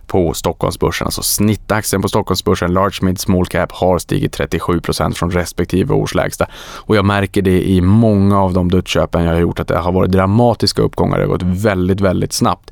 på 0.08 0.34
Stockholmsbörsen. 0.34 1.08
Alltså 1.08 1.24
snittaktien 1.24 2.02
på 2.02 2.08
Stockholmsbörsen, 2.08 2.74
large 2.74 2.98
mid 3.02 3.20
small 3.20 3.46
cap, 3.46 3.72
har 3.72 4.00
stigit 4.00 4.32
37 4.32 4.80
procent 4.80 5.18
från 5.18 5.32
respektive 5.32 5.94
årslägsta. 5.94 6.48
Och 6.76 6.96
jag 6.96 7.06
märker 7.06 7.42
det 7.42 7.70
i 7.70 7.82
många 7.82 8.42
av 8.42 8.54
de 8.54 8.72
dödsköpen 8.72 9.24
jag 9.24 9.34
har 9.34 9.40
gjort 9.40 9.60
att 9.60 9.68
det 9.68 9.78
har 9.78 9.92
varit 9.92 10.12
dramatiska 10.12 10.82
uppgångar. 10.82 11.18
Det 11.18 11.24
har 11.24 11.30
gått 11.30 11.44
väldigt, 11.44 12.02
väldigt 12.02 12.34
snabbt. 12.34 12.72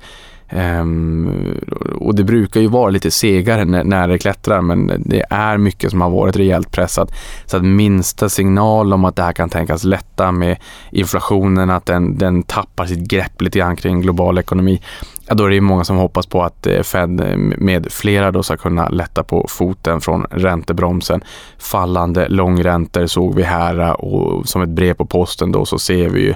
Um, 0.55 1.59
och 1.95 2.15
det 2.15 2.23
brukar 2.23 2.61
ju 2.61 2.67
vara 2.67 2.89
lite 2.89 3.11
segare 3.11 3.65
när, 3.65 3.83
när, 3.83 4.07
det 4.07 4.17
klättrar 4.17 4.61
men 4.61 5.03
det 5.05 5.23
är 5.29 5.57
mycket 5.57 5.91
som 5.91 6.01
har 6.01 6.09
varit 6.09 6.35
rejält 6.35 6.71
pressat. 6.71 7.13
Så 7.45 7.57
att 7.57 7.63
minsta 7.63 8.29
signal 8.29 8.93
om 8.93 9.05
att 9.05 9.15
det 9.15 9.23
här 9.23 9.33
kan 9.33 9.49
tänkas 9.49 9.83
lätta 9.83 10.31
med 10.31 10.57
inflationen, 10.91 11.69
att 11.69 11.85
den, 11.85 12.17
den 12.17 12.43
tappar 12.43 12.85
sitt 12.85 13.07
grepp 13.07 13.41
lite 13.41 13.59
grann 13.59 13.75
kring 13.75 14.01
global 14.01 14.37
ekonomi. 14.37 14.81
Ja, 15.27 15.35
då 15.35 15.45
är 15.45 15.49
det 15.49 15.61
många 15.61 15.83
som 15.83 15.97
hoppas 15.97 16.25
på 16.25 16.43
att 16.43 16.67
eh, 16.67 16.81
Fed 16.81 17.09
med 17.57 17.91
flera 17.91 18.31
då 18.31 18.43
ska 18.43 18.57
kunna 18.57 18.89
lätta 18.89 19.23
på 19.23 19.45
foten 19.49 20.01
från 20.01 20.25
räntebromsen. 20.31 21.21
Fallande 21.57 22.29
långräntor 22.29 23.07
såg 23.07 23.35
vi 23.35 23.43
här 23.43 23.79
eh, 23.79 23.91
och 23.91 24.47
som 24.47 24.61
ett 24.61 24.69
brev 24.69 24.93
på 24.93 25.05
posten 25.05 25.51
då 25.51 25.65
så 25.65 25.79
ser 25.79 26.09
vi 26.09 26.21
ju 26.21 26.33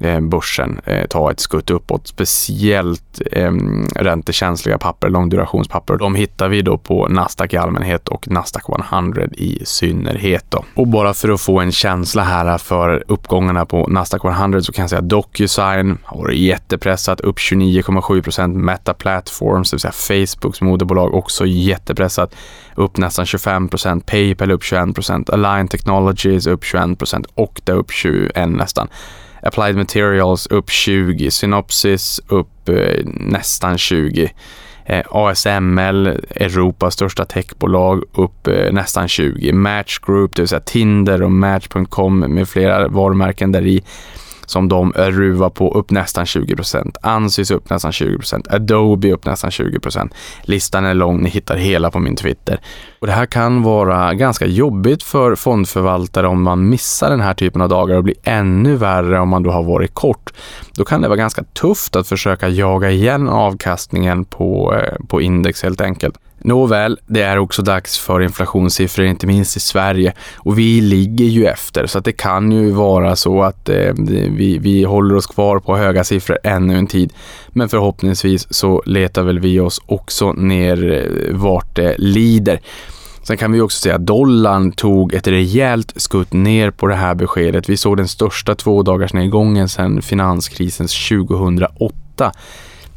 Eh, 0.00 0.20
börsen 0.20 0.80
eh, 0.84 1.06
ta 1.06 1.30
ett 1.30 1.40
skutt 1.40 1.70
uppåt. 1.70 2.06
Speciellt 2.06 3.22
eh, 3.32 3.52
räntekänsliga 3.96 4.78
papper, 4.78 5.08
långdurationspapper. 5.08 5.96
De 5.96 6.14
hittar 6.14 6.48
vi 6.48 6.62
då 6.62 6.78
på 6.78 7.08
Nasdaq 7.08 7.52
i 7.52 7.56
allmänhet 7.56 8.08
och 8.08 8.28
Nasdaq 8.28 8.64
100 8.92 9.22
i 9.24 9.58
synnerhet. 9.64 10.44
Då. 10.48 10.64
Och 10.74 10.88
bara 10.88 11.14
för 11.14 11.28
att 11.28 11.40
få 11.40 11.60
en 11.60 11.72
känsla 11.72 12.22
här 12.22 12.58
för 12.58 13.04
uppgångarna 13.08 13.66
på 13.66 13.86
Nasdaq 13.86 14.24
100 14.24 14.60
så 14.60 14.72
kan 14.72 14.82
jag 14.82 14.90
säga 14.90 15.00
att 15.00 15.08
DocuSign 15.08 15.98
har 16.02 16.18
varit 16.18 16.38
jättepressat, 16.38 17.20
upp 17.20 17.38
29,7 17.38 18.22
procent. 18.22 18.56
Meta 18.56 18.94
Platforms, 18.94 19.70
det 19.70 19.74
vill 19.74 19.80
säga 19.80 20.26
Facebooks 20.26 20.60
moderbolag, 20.60 21.14
också 21.14 21.46
jättepressat, 21.46 22.34
upp 22.74 22.96
nästan 22.96 23.26
25 23.26 23.68
procent. 23.68 24.06
Paypal 24.06 24.50
upp 24.50 24.62
21 24.62 24.94
procent. 24.94 25.30
Align 25.30 25.68
Technologies 25.68 26.46
upp 26.46 26.64
21 26.64 26.98
procent. 26.98 27.26
Okta 27.34 27.72
upp 27.72 27.90
21 27.90 28.48
nästan. 28.48 28.88
Applied 29.46 29.76
Materials 29.76 30.46
upp 30.46 30.70
20, 30.70 31.30
Synopsis 31.30 32.20
upp 32.28 32.68
eh, 32.68 33.04
nästan 33.04 33.78
20. 33.78 34.30
Eh, 34.86 35.02
ASML, 35.10 36.06
Europas 36.30 36.94
största 36.94 37.24
techbolag, 37.24 38.02
upp 38.14 38.46
eh, 38.46 38.72
nästan 38.72 39.08
20. 39.08 39.52
Match 39.52 39.98
Group, 39.98 40.34
det 40.36 40.42
vill 40.42 40.48
säga 40.48 40.60
Tinder 40.60 41.22
och 41.22 41.32
Match.com 41.32 42.18
med 42.18 42.48
flera 42.48 42.88
varumärken 42.88 43.52
där 43.52 43.66
i 43.66 43.84
som 44.46 44.68
de 44.68 44.92
ruvar 44.92 45.50
på 45.50 45.74
upp 45.74 45.90
nästan 45.90 46.24
20% 46.24 46.94
Ansys 47.00 47.50
upp 47.50 47.70
nästan 47.70 47.90
20% 47.90 48.54
Adobe 48.54 49.12
upp 49.12 49.24
nästan 49.24 49.50
20% 49.50 50.10
Listan 50.42 50.84
är 50.84 50.94
lång, 50.94 51.22
ni 51.22 51.30
hittar 51.30 51.56
hela 51.56 51.90
på 51.90 51.98
min 51.98 52.16
Twitter. 52.16 52.60
Och 52.98 53.06
det 53.06 53.12
här 53.12 53.26
kan 53.26 53.62
vara 53.62 54.14
ganska 54.14 54.46
jobbigt 54.46 55.02
för 55.02 55.34
fondförvaltare 55.34 56.26
om 56.26 56.42
man 56.42 56.68
missar 56.68 57.10
den 57.10 57.20
här 57.20 57.34
typen 57.34 57.62
av 57.62 57.68
dagar 57.68 57.96
och 57.96 58.04
blir 58.04 58.16
ännu 58.22 58.76
värre 58.76 59.20
om 59.20 59.28
man 59.28 59.42
då 59.42 59.50
har 59.50 59.62
varit 59.62 59.94
kort. 59.94 60.32
Då 60.76 60.84
kan 60.84 61.02
det 61.02 61.08
vara 61.08 61.16
ganska 61.16 61.42
tufft 61.42 61.96
att 61.96 62.08
försöka 62.08 62.48
jaga 62.48 62.90
igen 62.90 63.28
avkastningen 63.28 64.24
på, 64.24 64.74
eh, 64.74 65.06
på 65.08 65.20
index 65.20 65.62
helt 65.62 65.80
enkelt. 65.80 66.18
Nåväl, 66.46 66.98
det 67.06 67.22
är 67.22 67.38
också 67.38 67.62
dags 67.62 67.98
för 67.98 68.20
inflationssiffror, 68.20 69.06
inte 69.06 69.26
minst 69.26 69.56
i 69.56 69.60
Sverige. 69.60 70.12
Och 70.34 70.58
vi 70.58 70.80
ligger 70.80 71.24
ju 71.24 71.46
efter, 71.46 71.86
så 71.86 71.98
att 71.98 72.04
det 72.04 72.12
kan 72.12 72.52
ju 72.52 72.70
vara 72.70 73.16
så 73.16 73.42
att 73.42 73.68
eh, 73.68 73.92
vi, 74.30 74.58
vi 74.58 74.84
håller 74.84 75.14
oss 75.14 75.26
kvar 75.26 75.58
på 75.58 75.76
höga 75.76 76.04
siffror 76.04 76.38
ännu 76.42 76.78
en 76.78 76.86
tid. 76.86 77.12
Men 77.48 77.68
förhoppningsvis 77.68 78.46
så 78.50 78.82
letar 78.86 79.22
väl 79.22 79.38
vi 79.38 79.60
oss 79.60 79.80
också 79.86 80.32
ner 80.32 80.92
eh, 80.92 81.36
vart 81.36 81.76
det 81.76 81.94
lider. 81.98 82.60
Sen 83.22 83.36
kan 83.36 83.52
vi 83.52 83.60
också 83.60 83.78
säga 83.78 83.94
att 83.94 84.06
dollarn 84.06 84.72
tog 84.72 85.14
ett 85.14 85.26
rejält 85.26 85.92
skutt 85.96 86.32
ner 86.32 86.70
på 86.70 86.86
det 86.86 86.94
här 86.94 87.14
beskedet. 87.14 87.68
Vi 87.68 87.76
såg 87.76 87.96
den 87.96 88.08
största 88.08 88.54
tvådagarsnedgången 88.54 89.68
sedan 89.68 90.02
finanskrisens 90.02 91.08
2008 91.08 92.32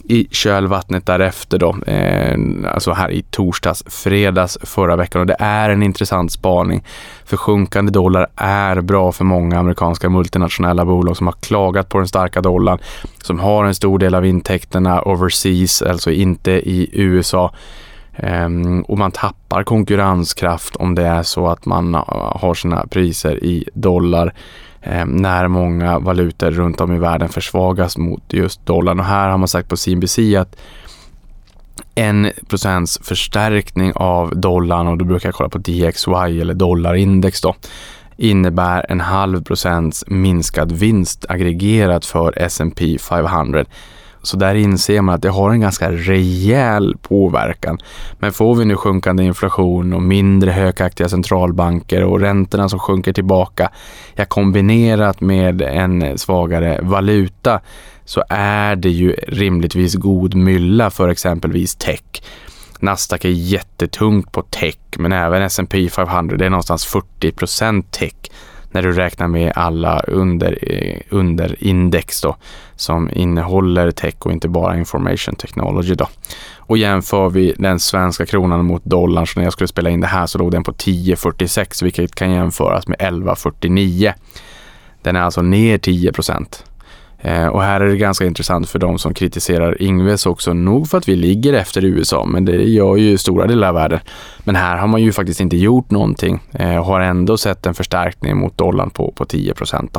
i 0.09 0.27
kölvattnet 0.31 1.05
därefter 1.05 1.57
då, 1.57 1.77
eh, 1.87 2.37
alltså 2.73 2.91
här 2.91 3.11
i 3.11 3.21
torsdags, 3.21 3.83
fredags 3.87 4.57
förra 4.63 4.95
veckan 4.95 5.21
och 5.21 5.27
det 5.27 5.35
är 5.39 5.69
en 5.69 5.83
intressant 5.83 6.31
spaning. 6.31 6.83
För 7.25 7.37
sjunkande 7.37 7.91
dollar 7.91 8.27
är 8.35 8.81
bra 8.81 9.11
för 9.11 9.23
många 9.23 9.59
amerikanska 9.59 10.09
multinationella 10.09 10.85
bolag 10.85 11.17
som 11.17 11.27
har 11.27 11.33
klagat 11.33 11.89
på 11.89 11.97
den 11.97 12.07
starka 12.07 12.41
dollarn, 12.41 12.79
som 13.23 13.39
har 13.39 13.65
en 13.65 13.75
stor 13.75 13.99
del 13.99 14.15
av 14.15 14.25
intäkterna 14.25 15.01
overseas, 15.01 15.81
alltså 15.81 16.11
inte 16.11 16.51
i 16.51 16.89
USA. 16.93 17.53
Um, 18.23 18.81
och 18.81 18.97
man 18.97 19.11
tappar 19.11 19.63
konkurrenskraft 19.63 20.75
om 20.75 20.95
det 20.95 21.05
är 21.05 21.23
så 21.23 21.47
att 21.47 21.65
man 21.65 21.93
har 22.35 22.53
sina 22.53 22.87
priser 22.87 23.43
i 23.43 23.69
dollar. 23.73 24.33
Eh, 24.89 25.05
när 25.05 25.47
många 25.47 25.99
valutor 25.99 26.51
runt 26.51 26.81
om 26.81 26.93
i 26.95 26.99
världen 26.99 27.29
försvagas 27.29 27.97
mot 27.97 28.23
just 28.33 28.65
dollarn. 28.65 28.99
Och 28.99 29.05
här 29.05 29.29
har 29.29 29.37
man 29.37 29.47
sagt 29.47 29.69
på 29.69 29.77
CNBC 29.77 30.35
att 30.35 30.55
en 31.95 32.31
procents 32.49 32.99
förstärkning 33.03 33.91
av 33.95 34.39
dollarn 34.39 34.87
och 34.87 34.97
då 34.97 35.05
brukar 35.05 35.27
jag 35.29 35.35
kolla 35.35 35.49
på 35.49 35.57
DXY 35.57 36.41
eller 36.41 36.53
dollarindex 36.53 37.41
då 37.41 37.55
innebär 38.17 38.85
en 38.89 39.01
halv 39.01 39.43
procents 39.43 40.03
minskad 40.07 40.71
vinst 40.71 41.25
aggregerat 41.29 42.05
för 42.05 42.33
S&P 42.37 42.97
500 42.97 43.65
så 44.21 44.37
där 44.37 44.55
inser 44.55 45.01
man 45.01 45.15
att 45.15 45.21
det 45.21 45.29
har 45.29 45.51
en 45.51 45.61
ganska 45.61 45.91
rejäl 45.91 46.95
påverkan. 47.01 47.77
Men 48.19 48.33
får 48.33 48.55
vi 48.55 48.65
nu 48.65 48.75
sjunkande 48.75 49.23
inflation 49.23 49.93
och 49.93 50.01
mindre 50.01 50.51
högaktiga 50.51 51.09
centralbanker 51.09 52.03
och 52.03 52.19
räntorna 52.19 52.69
som 52.69 52.79
sjunker 52.79 53.13
tillbaka, 53.13 53.71
ja 54.15 54.25
kombinerat 54.25 55.21
med 55.21 55.61
en 55.61 56.17
svagare 56.17 56.79
valuta 56.81 57.59
så 58.05 58.23
är 58.29 58.75
det 58.75 58.89
ju 58.89 59.11
rimligtvis 59.27 59.95
god 59.95 60.35
mylla 60.35 60.89
för 60.89 61.09
exempelvis 61.09 61.75
tech. 61.75 62.21
Nasdaq 62.79 63.25
är 63.25 63.29
jättetungt 63.29 64.31
på 64.31 64.41
tech, 64.41 64.77
men 64.97 65.11
även 65.11 65.41
S&P 65.41 65.89
500 65.89 66.37
det 66.37 66.45
är 66.45 66.49
någonstans 66.49 66.95
40% 67.21 67.83
tech 67.91 68.13
när 68.77 68.83
du 68.83 68.91
räknar 68.91 69.27
med 69.27 69.51
alla 69.55 69.99
under, 69.99 70.57
eh, 70.61 70.99
underindex 71.09 72.21
då, 72.21 72.35
som 72.75 73.09
innehåller 73.13 73.91
tech 73.91 74.15
och 74.19 74.31
inte 74.31 74.47
bara 74.47 74.77
information 74.77 75.35
technology. 75.35 75.95
Då. 75.95 76.07
Och 76.57 76.77
jämför 76.77 77.29
vi 77.29 77.55
den 77.57 77.79
svenska 77.79 78.25
kronan 78.25 78.65
mot 78.65 78.85
dollarn, 78.85 79.27
så 79.27 79.39
när 79.39 79.43
jag 79.43 79.53
skulle 79.53 79.67
spela 79.67 79.89
in 79.89 80.01
det 80.01 80.07
här 80.07 80.25
så 80.25 80.37
låg 80.37 80.51
den 80.51 80.63
på 80.63 80.71
10,46 80.71 81.83
vilket 81.83 82.15
kan 82.15 82.31
jämföras 82.31 82.87
med 82.87 82.99
11,49. 82.99 84.13
Den 85.01 85.15
är 85.15 85.21
alltså 85.21 85.41
ner 85.41 85.77
10 85.77 86.13
procent. 86.13 86.65
Eh, 87.27 87.47
och 87.47 87.63
här 87.63 87.81
är 87.81 87.87
det 87.87 87.97
ganska 87.97 88.25
intressant 88.25 88.69
för 88.69 88.79
de 88.79 88.99
som 88.99 89.13
kritiserar 89.13 89.81
Ingves 89.81 90.25
också, 90.25 90.53
nog 90.53 90.89
för 90.89 90.97
att 90.97 91.07
vi 91.07 91.15
ligger 91.15 91.53
efter 91.53 91.85
USA, 91.85 92.25
men 92.25 92.45
det 92.45 92.63
gör 92.63 92.95
ju 92.95 93.17
stora 93.17 93.47
delar 93.47 93.67
av 93.67 93.73
världen. 93.73 93.99
Men 94.39 94.55
här 94.55 94.77
har 94.77 94.87
man 94.87 95.01
ju 95.01 95.11
faktiskt 95.11 95.39
inte 95.39 95.57
gjort 95.57 95.91
någonting 95.91 96.39
eh, 96.53 96.77
och 96.77 96.85
har 96.85 96.99
ändå 96.99 97.37
sett 97.37 97.65
en 97.65 97.73
förstärkning 97.73 98.37
mot 98.37 98.57
dollarn 98.57 98.89
på, 98.89 99.11
på 99.11 99.25
10 99.25 99.53
procent. 99.53 99.97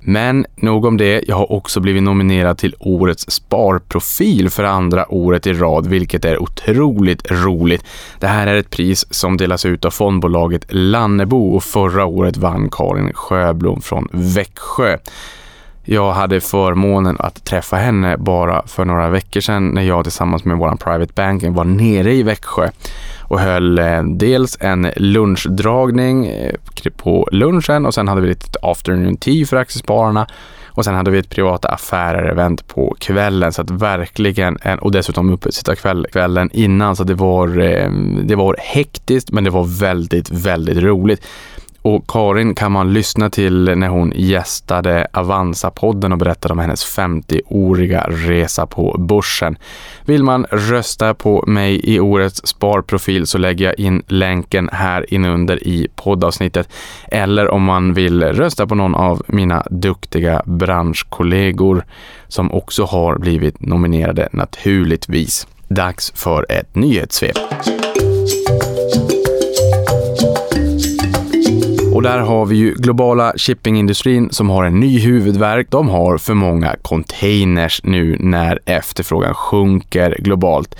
Men 0.00 0.46
nog 0.56 0.84
om 0.84 0.96
det. 0.96 1.24
Jag 1.28 1.36
har 1.36 1.52
också 1.52 1.80
blivit 1.80 2.02
nominerad 2.02 2.58
till 2.58 2.74
årets 2.78 3.30
sparprofil 3.30 4.50
för 4.50 4.64
andra 4.64 5.12
året 5.12 5.46
i 5.46 5.52
rad, 5.52 5.86
vilket 5.86 6.24
är 6.24 6.42
otroligt 6.42 7.30
roligt. 7.30 7.84
Det 8.20 8.26
här 8.26 8.46
är 8.46 8.56
ett 8.56 8.70
pris 8.70 9.06
som 9.10 9.36
delas 9.36 9.66
ut 9.66 9.84
av 9.84 9.90
fondbolaget 9.90 10.66
Lannebo 10.68 11.54
och 11.56 11.64
förra 11.64 12.04
året 12.04 12.36
vann 12.36 12.68
Karin 12.72 13.12
Sjöblom 13.14 13.80
från 13.80 14.08
Växjö. 14.12 14.98
Jag 15.84 16.12
hade 16.12 16.40
förmånen 16.40 17.16
att 17.18 17.44
träffa 17.44 17.76
henne 17.76 18.16
bara 18.16 18.62
för 18.66 18.84
några 18.84 19.08
veckor 19.08 19.40
sedan 19.40 19.68
när 19.68 19.82
jag 19.82 20.04
tillsammans 20.04 20.44
med 20.44 20.58
vår 20.58 20.76
private 20.76 21.12
banking 21.14 21.54
var 21.54 21.64
nere 21.64 22.12
i 22.12 22.22
Växjö 22.22 22.68
och 23.20 23.40
höll 23.40 23.78
eh, 23.78 24.02
dels 24.02 24.58
en 24.60 24.90
lunchdragning 24.96 26.26
eh, 26.26 26.54
på 26.96 27.28
lunchen 27.32 27.86
och 27.86 27.94
sen 27.94 28.08
hade 28.08 28.20
vi 28.20 28.28
lite 28.28 28.58
afternoon 28.62 29.16
tea 29.16 29.46
för 29.46 29.56
aktiespararna 29.56 30.26
och 30.74 30.84
sen 30.84 30.94
hade 30.94 31.10
vi 31.10 31.18
ett 31.18 31.30
privata 31.30 31.68
affärer-event 31.68 32.68
på 32.68 32.96
kvällen 32.98 33.52
så 33.52 33.62
att 33.62 33.70
verkligen, 33.70 34.58
och 34.80 34.92
dessutom 34.92 35.30
uppesittarkväll 35.30 36.06
kvällen 36.12 36.50
innan 36.52 36.96
så 36.96 37.04
det 37.04 37.14
var, 37.14 37.60
eh, 37.60 37.90
det 38.24 38.34
var 38.34 38.56
hektiskt 38.58 39.32
men 39.32 39.44
det 39.44 39.50
var 39.50 39.80
väldigt, 39.80 40.30
väldigt 40.30 40.78
roligt. 40.78 41.26
Och 41.82 42.06
Karin 42.08 42.54
kan 42.54 42.72
man 42.72 42.92
lyssna 42.92 43.30
till 43.30 43.64
när 43.76 43.88
hon 43.88 44.12
gästade 44.16 45.06
Avanza-podden 45.12 46.12
och 46.12 46.18
berättade 46.18 46.52
om 46.52 46.58
hennes 46.58 46.98
50-åriga 46.98 48.06
resa 48.08 48.66
på 48.66 48.96
börsen. 48.98 49.56
Vill 50.04 50.22
man 50.22 50.46
rösta 50.50 51.14
på 51.14 51.44
mig 51.46 51.80
i 51.94 52.00
årets 52.00 52.46
sparprofil 52.46 53.26
så 53.26 53.38
lägger 53.38 53.64
jag 53.64 53.78
in 53.78 54.02
länken 54.06 54.70
här 54.72 55.14
inunder 55.14 55.66
i 55.68 55.88
poddavsnittet. 55.96 56.68
Eller 57.08 57.48
om 57.48 57.62
man 57.62 57.94
vill 57.94 58.22
rösta 58.22 58.66
på 58.66 58.74
någon 58.74 58.94
av 58.94 59.22
mina 59.26 59.66
duktiga 59.70 60.42
branschkollegor 60.44 61.84
som 62.28 62.52
också 62.52 62.84
har 62.84 63.18
blivit 63.18 63.60
nominerade 63.60 64.28
naturligtvis. 64.32 65.46
Dags 65.68 66.12
för 66.14 66.46
ett 66.48 66.74
nyhetssvep. 66.74 67.36
Och 72.02 72.08
där 72.08 72.18
har 72.18 72.46
vi 72.46 72.56
ju 72.56 72.74
globala 72.74 73.32
shippingindustrin 73.36 74.30
som 74.30 74.50
har 74.50 74.64
en 74.64 74.80
ny 74.80 74.98
huvudverk. 74.98 75.66
De 75.70 75.88
har 75.88 76.18
för 76.18 76.34
många 76.34 76.76
containers 76.82 77.80
nu 77.84 78.16
när 78.20 78.58
efterfrågan 78.64 79.34
sjunker 79.34 80.16
globalt. 80.18 80.74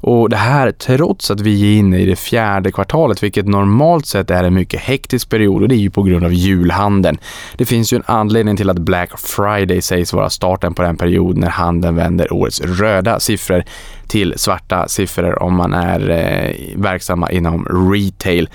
Och 0.00 0.30
det 0.30 0.36
här 0.36 0.72
trots 0.72 1.30
att 1.30 1.40
vi 1.40 1.74
är 1.74 1.78
inne 1.78 1.98
i 1.98 2.06
det 2.06 2.16
fjärde 2.16 2.72
kvartalet, 2.72 3.22
vilket 3.22 3.46
normalt 3.46 4.06
sett 4.06 4.30
är 4.30 4.44
en 4.44 4.54
mycket 4.54 4.80
hektisk 4.80 5.30
period 5.30 5.62
och 5.62 5.68
det 5.68 5.74
är 5.74 5.78
ju 5.78 5.90
på 5.90 6.02
grund 6.02 6.24
av 6.24 6.32
julhandeln. 6.32 7.18
Det 7.56 7.64
finns 7.64 7.92
ju 7.92 7.96
en 7.96 8.02
anledning 8.06 8.56
till 8.56 8.70
att 8.70 8.78
Black 8.78 9.10
Friday 9.18 9.82
sägs 9.82 10.12
vara 10.12 10.30
starten 10.30 10.74
på 10.74 10.82
den 10.82 10.96
period 10.96 11.36
när 11.36 11.48
handeln 11.50 11.96
vänder 11.96 12.32
årets 12.32 12.60
röda 12.60 13.20
siffror 13.20 13.64
till 14.08 14.34
svarta 14.36 14.88
siffror 14.88 15.42
om 15.42 15.54
man 15.54 15.74
är 15.74 16.10
eh, 16.10 16.80
verksamma 16.82 17.30
inom 17.30 17.92
retail. 17.92 18.48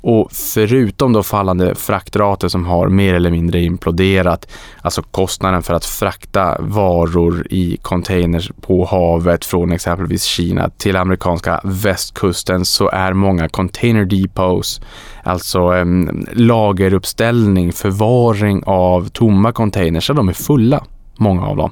Och 0.00 0.32
förutom 0.32 1.12
då 1.12 1.22
fallande 1.22 1.74
fraktrater 1.74 2.48
som 2.48 2.66
har 2.66 2.88
mer 2.88 3.14
eller 3.14 3.30
mindre 3.30 3.60
imploderat, 3.60 4.48
alltså 4.82 5.02
kostnaden 5.02 5.62
för 5.62 5.74
att 5.74 5.84
frakta 5.84 6.56
varor 6.60 7.46
i 7.50 7.76
containers 7.82 8.50
på 8.60 8.84
havet 8.84 9.44
från 9.44 9.72
exempelvis 9.72 10.24
Kina 10.24 10.70
till 10.70 10.96
amerikanska 10.96 11.60
västkusten 11.64 12.64
så 12.64 12.90
är 12.90 13.12
många 13.12 13.48
container 13.48 14.04
depots, 14.04 14.80
alltså 15.22 15.74
eh, 15.74 15.84
lageruppställning, 16.32 17.72
förvaring 17.72 18.62
av 18.66 19.08
tomma 19.08 19.52
containers, 19.52 20.06
så 20.06 20.12
de 20.12 20.28
är 20.28 20.32
fulla, 20.32 20.84
många 21.18 21.46
av 21.46 21.56
dem. 21.56 21.70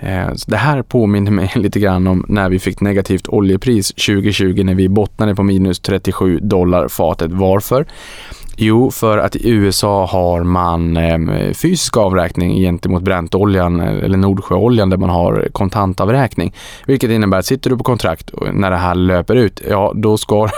Eh, 0.00 0.34
så 0.34 0.50
det 0.50 0.56
här 0.56 0.82
påminner 0.82 1.30
mig 1.30 1.52
lite 1.56 1.80
grann 1.80 2.06
om 2.06 2.24
när 2.28 2.48
vi 2.48 2.58
fick 2.58 2.80
negativt 2.80 3.28
oljepris 3.28 3.88
2020 3.88 4.62
när 4.64 4.74
vi 4.74 4.88
bottnade 4.88 5.34
på 5.34 5.42
minus 5.42 5.80
37 5.80 6.38
dollar 6.38 6.88
fatet. 6.88 7.32
Varför? 7.32 7.86
Jo, 8.58 8.90
för 8.90 9.18
att 9.18 9.36
i 9.36 9.50
USA 9.50 10.06
har 10.06 10.42
man 10.42 10.96
ehm, 10.96 11.54
fysisk 11.54 11.96
avräkning 11.96 12.56
gentemot 12.60 13.02
Brentoljan 13.02 13.80
eh, 13.80 14.04
eller 14.04 14.18
Nordsjöoljan 14.18 14.90
där 14.90 14.96
man 14.96 15.10
har 15.10 15.48
kontantavräkning. 15.52 16.54
Vilket 16.86 17.10
innebär 17.10 17.38
att 17.38 17.46
sitter 17.46 17.70
du 17.70 17.76
på 17.76 17.84
kontrakt 17.84 18.30
och 18.30 18.54
när 18.54 18.70
det 18.70 18.76
här 18.76 18.94
löper 18.94 19.36
ut, 19.36 19.62
ja 19.70 19.92
då 19.96 20.16
ska 20.16 20.48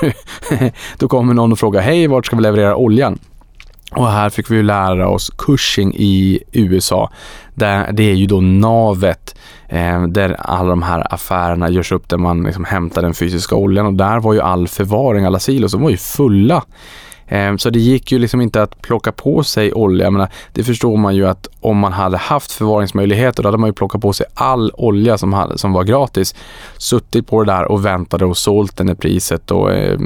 då 0.99 1.09
kommer 1.09 1.35
någon 1.35 1.53
och 1.53 1.59
frågar 1.59 1.81
hej, 1.81 2.07
vart 2.07 2.27
ska 2.27 2.37
vi 2.37 2.43
leverera 2.43 2.77
oljan? 2.77 3.19
Och 3.91 4.09
här 4.09 4.31
fick 4.31 4.51
vi 4.51 4.63
lära 4.63 5.09
oss 5.09 5.31
Cushing 5.39 5.95
i 5.95 6.43
USA. 6.53 7.11
Där 7.55 7.93
det 7.93 8.11
är 8.11 8.15
ju 8.15 8.27
då 8.27 8.41
navet 8.41 9.39
eh, 9.69 10.03
där 10.03 10.37
alla 10.39 10.69
de 10.69 10.83
här 10.83 11.15
affärerna 11.15 11.71
görs 11.71 11.93
upp 11.93 12.09
där 12.09 12.17
man 12.17 12.43
liksom 12.43 12.65
hämtar 12.65 13.03
den 13.03 13.15
fysiska 13.15 13.55
oljan 13.55 13.87
och 13.87 13.95
där 13.95 14.21
var 14.21 14.35
ju 14.35 14.41
all 14.41 14.69
förvaring, 14.69 15.25
alla 15.25 15.39
silos, 15.39 15.73
de 15.73 15.83
var 15.83 15.91
ju 15.91 15.97
fulla. 15.97 16.65
Ehm, 17.29 17.59
så 17.59 17.71
det 17.71 17.79
gick 17.79 18.13
ju 18.13 18.19
liksom 18.19 18.41
inte 18.41 18.63
att 18.63 18.83
plocka 18.83 19.13
på 19.13 19.43
sig 19.43 19.73
olja. 19.73 20.07
Jag 20.07 20.13
menar, 20.13 20.29
det 20.53 20.65
förstår 20.65 20.97
man 20.97 21.17
ju 21.17 21.27
att 21.27 21.49
om 21.61 21.79
man 21.79 21.93
hade 21.93 22.17
haft 22.17 22.53
förvaringsmöjligheter 22.53 23.43
då 23.43 23.47
hade 23.47 23.59
man 23.59 23.69
ju 23.69 23.75
plockat 23.75 24.01
på 24.01 24.13
sig 24.13 24.27
all 24.35 24.71
olja 24.75 25.19
som, 25.19 25.33
hade, 25.33 25.59
som 25.59 25.73
var 25.73 25.85
gratis. 25.85 26.35
Suttit 26.79 27.27
på 27.27 27.45
det 27.45 27.53
där 27.53 27.65
och 27.65 27.85
väntade 27.85 28.25
och 28.25 28.37
sålt 28.37 28.77
den 28.77 28.87
när 28.87 28.95
priset 28.95 29.47
då 29.47 29.69
eh, 29.69 29.99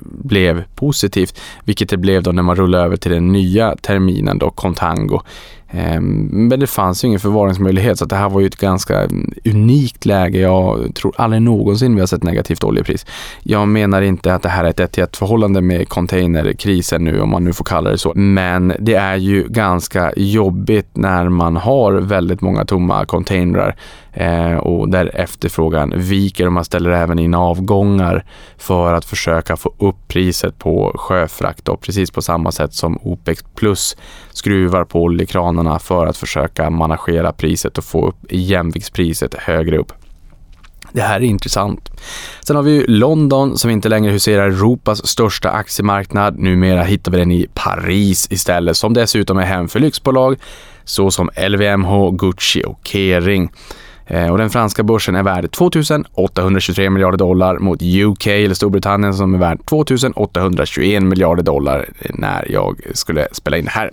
blev 0.00 0.64
positivt. 0.74 1.40
Vilket 1.64 1.88
det 1.88 1.96
blev 1.96 2.22
då 2.22 2.32
när 2.32 2.42
man 2.42 2.56
rullade 2.56 2.84
över 2.84 2.96
till 2.96 3.10
den 3.12 3.32
nya 3.32 3.76
terminen 3.76 4.38
då, 4.38 4.50
Contango. 4.50 5.22
Ehm, 5.70 6.28
men 6.30 6.60
det 6.60 6.66
fanns 6.66 7.04
ju 7.04 7.08
ingen 7.08 7.20
förvaringsmöjlighet 7.20 7.98
så 7.98 8.04
det 8.04 8.16
här 8.16 8.28
var 8.28 8.40
ju 8.40 8.46
ett 8.46 8.56
ganska 8.56 9.02
mm, 9.02 9.32
unikt 9.44 10.06
läge. 10.06 10.38
Jag 10.38 10.94
tror 10.94 11.14
aldrig 11.16 11.42
någonsin 11.42 11.94
vi 11.94 12.00
har 12.00 12.06
sett 12.06 12.22
negativt 12.22 12.64
oljepris. 12.64 13.06
Jag 13.42 13.68
menar 13.68 14.02
inte 14.02 14.34
att 14.34 14.42
det 14.42 14.48
här 14.48 14.64
är 14.64 14.68
ett 14.68 14.80
1 14.80 14.98
1 14.98 15.16
förhållande 15.16 15.60
med 15.60 15.88
containerkrisen 15.88 17.04
nu 17.04 17.20
om 17.20 17.30
man 17.30 17.44
nu 17.44 17.52
får 17.52 17.64
kalla 17.64 17.90
det 17.90 17.98
så. 17.98 18.12
Men 18.14 18.72
det 18.78 18.94
är 18.94 19.16
ju 19.16 19.48
ganska 19.48 20.12
jobbigt 20.16 20.88
när 20.92 21.28
man 21.28 21.56
har 21.56 21.92
väldigt 21.92 22.40
många 22.40 22.64
tomma 22.64 23.04
containrar 23.04 23.76
eh, 24.18 24.56
och 24.56 24.88
där 24.88 25.10
efterfrågan 25.14 25.92
viker 25.96 26.46
och 26.46 26.52
man 26.52 26.64
ställer 26.64 26.90
även 26.90 27.18
in 27.18 27.34
avgångar 27.34 28.24
för 28.56 28.94
att 28.94 29.04
försöka 29.04 29.56
få 29.56 29.74
upp 29.78 30.08
priset 30.08 30.58
på 30.58 30.92
sjöfrakt 30.98 31.68
och 31.68 31.80
precis 31.80 32.10
på 32.10 32.22
samma 32.22 32.52
sätt 32.52 32.74
som 32.74 32.98
OPEC 33.02 33.44
plus 33.54 33.96
skruvar 34.30 34.84
på 34.84 35.02
oljekranarna 35.02 35.78
för 35.78 36.06
att 36.06 36.16
försöka 36.16 36.70
managera 36.70 37.32
priset 37.32 37.78
och 37.78 37.84
få 37.84 38.06
upp 38.08 38.16
jämviktspriset 38.30 39.34
högre 39.34 39.78
upp. 39.78 39.92
Det 40.92 41.02
här 41.02 41.20
är 41.20 41.24
intressant. 41.24 41.90
Sen 42.40 42.56
har 42.56 42.62
vi 42.62 42.70
ju 42.70 42.86
London 42.86 43.58
som 43.58 43.70
inte 43.70 43.88
längre 43.88 44.12
huserar 44.12 44.46
Europas 44.46 45.06
största 45.06 45.50
aktiemarknad. 45.50 46.38
Numera 46.38 46.82
hittar 46.82 47.12
vi 47.12 47.18
den 47.18 47.32
i 47.32 47.46
Paris 47.54 48.26
istället 48.30 48.76
som 48.76 48.94
dessutom 48.94 49.38
är 49.38 49.44
hem 49.44 49.68
för 49.68 49.80
lyxbolag 49.80 50.36
såsom 50.84 51.30
LVMH, 51.48 52.10
Gucci 52.10 52.62
och 52.66 52.80
Kering. 52.84 53.50
Eh, 54.10 54.30
och 54.30 54.38
den 54.38 54.50
franska 54.50 54.82
börsen 54.82 55.14
är 55.14 55.22
värd 55.22 55.50
2823 55.52 56.90
miljarder 56.90 57.18
dollar 57.18 57.58
mot 57.58 57.82
UK 57.82 58.26
eller 58.26 58.54
Storbritannien 58.54 59.14
som 59.14 59.34
är 59.34 59.38
värd 59.38 59.58
2821 59.64 61.02
miljarder 61.02 61.42
dollar 61.42 61.88
eh, 61.98 62.10
när 62.14 62.52
jag 62.52 62.80
skulle 62.94 63.28
spela 63.32 63.56
in 63.56 63.64
det 63.64 63.70
här. 63.70 63.90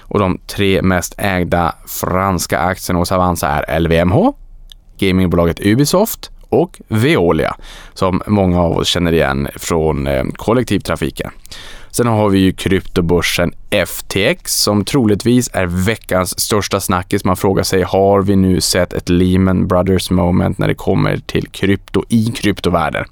Och 0.00 0.18
de 0.18 0.38
tre 0.46 0.82
mest 0.82 1.14
ägda 1.18 1.74
franska 1.86 2.58
aktierna 2.58 2.98
hos 2.98 3.12
Avanza 3.12 3.48
är 3.48 3.80
LVMH, 3.80 4.32
gamingbolaget 4.98 5.60
Ubisoft 5.60 6.30
och 6.48 6.80
Veolia 6.88 7.56
som 7.94 8.22
många 8.26 8.60
av 8.60 8.76
oss 8.76 8.88
känner 8.88 9.12
igen 9.12 9.48
från 9.56 10.06
eh, 10.06 10.24
kollektivtrafiken. 10.36 11.30
Sen 11.96 12.06
har 12.06 12.28
vi 12.28 12.38
ju 12.38 12.52
kryptobörsen 12.52 13.52
FTX 13.86 14.62
som 14.62 14.84
troligtvis 14.84 15.50
är 15.52 15.66
veckans 15.66 16.40
största 16.40 16.80
snackis. 16.80 17.24
Man 17.24 17.36
frågar 17.36 17.62
sig, 17.62 17.82
har 17.82 18.22
vi 18.22 18.36
nu 18.36 18.60
sett 18.60 18.92
ett 18.92 19.08
Lehman 19.08 19.68
Brothers 19.68 20.10
moment 20.10 20.58
när 20.58 20.68
det 20.68 20.74
kommer 20.74 21.16
till 21.16 21.48
krypto 21.48 22.04
i 22.08 22.26
kryptovärlden? 22.26 23.04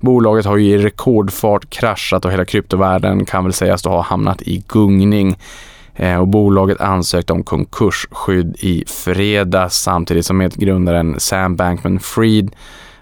Bolaget 0.00 0.44
har 0.44 0.56
ju 0.56 0.66
i 0.66 0.78
rekordfart 0.78 1.70
kraschat 1.70 2.24
och 2.24 2.32
hela 2.32 2.44
kryptovärlden 2.44 3.26
kan 3.26 3.44
väl 3.44 3.52
sägas 3.52 3.82
då 3.82 3.90
ha 3.90 4.02
hamnat 4.02 4.42
i 4.42 4.64
gungning. 4.68 5.36
Eh, 5.94 6.20
och 6.20 6.28
bolaget 6.28 6.80
ansökte 6.80 7.32
om 7.32 7.44
konkursskydd 7.44 8.56
i 8.58 8.84
fredags 8.86 9.76
samtidigt 9.76 10.26
som 10.26 10.36
medgrundaren 10.38 11.20
Sam 11.20 11.56
Bankman-Fried 11.56 12.50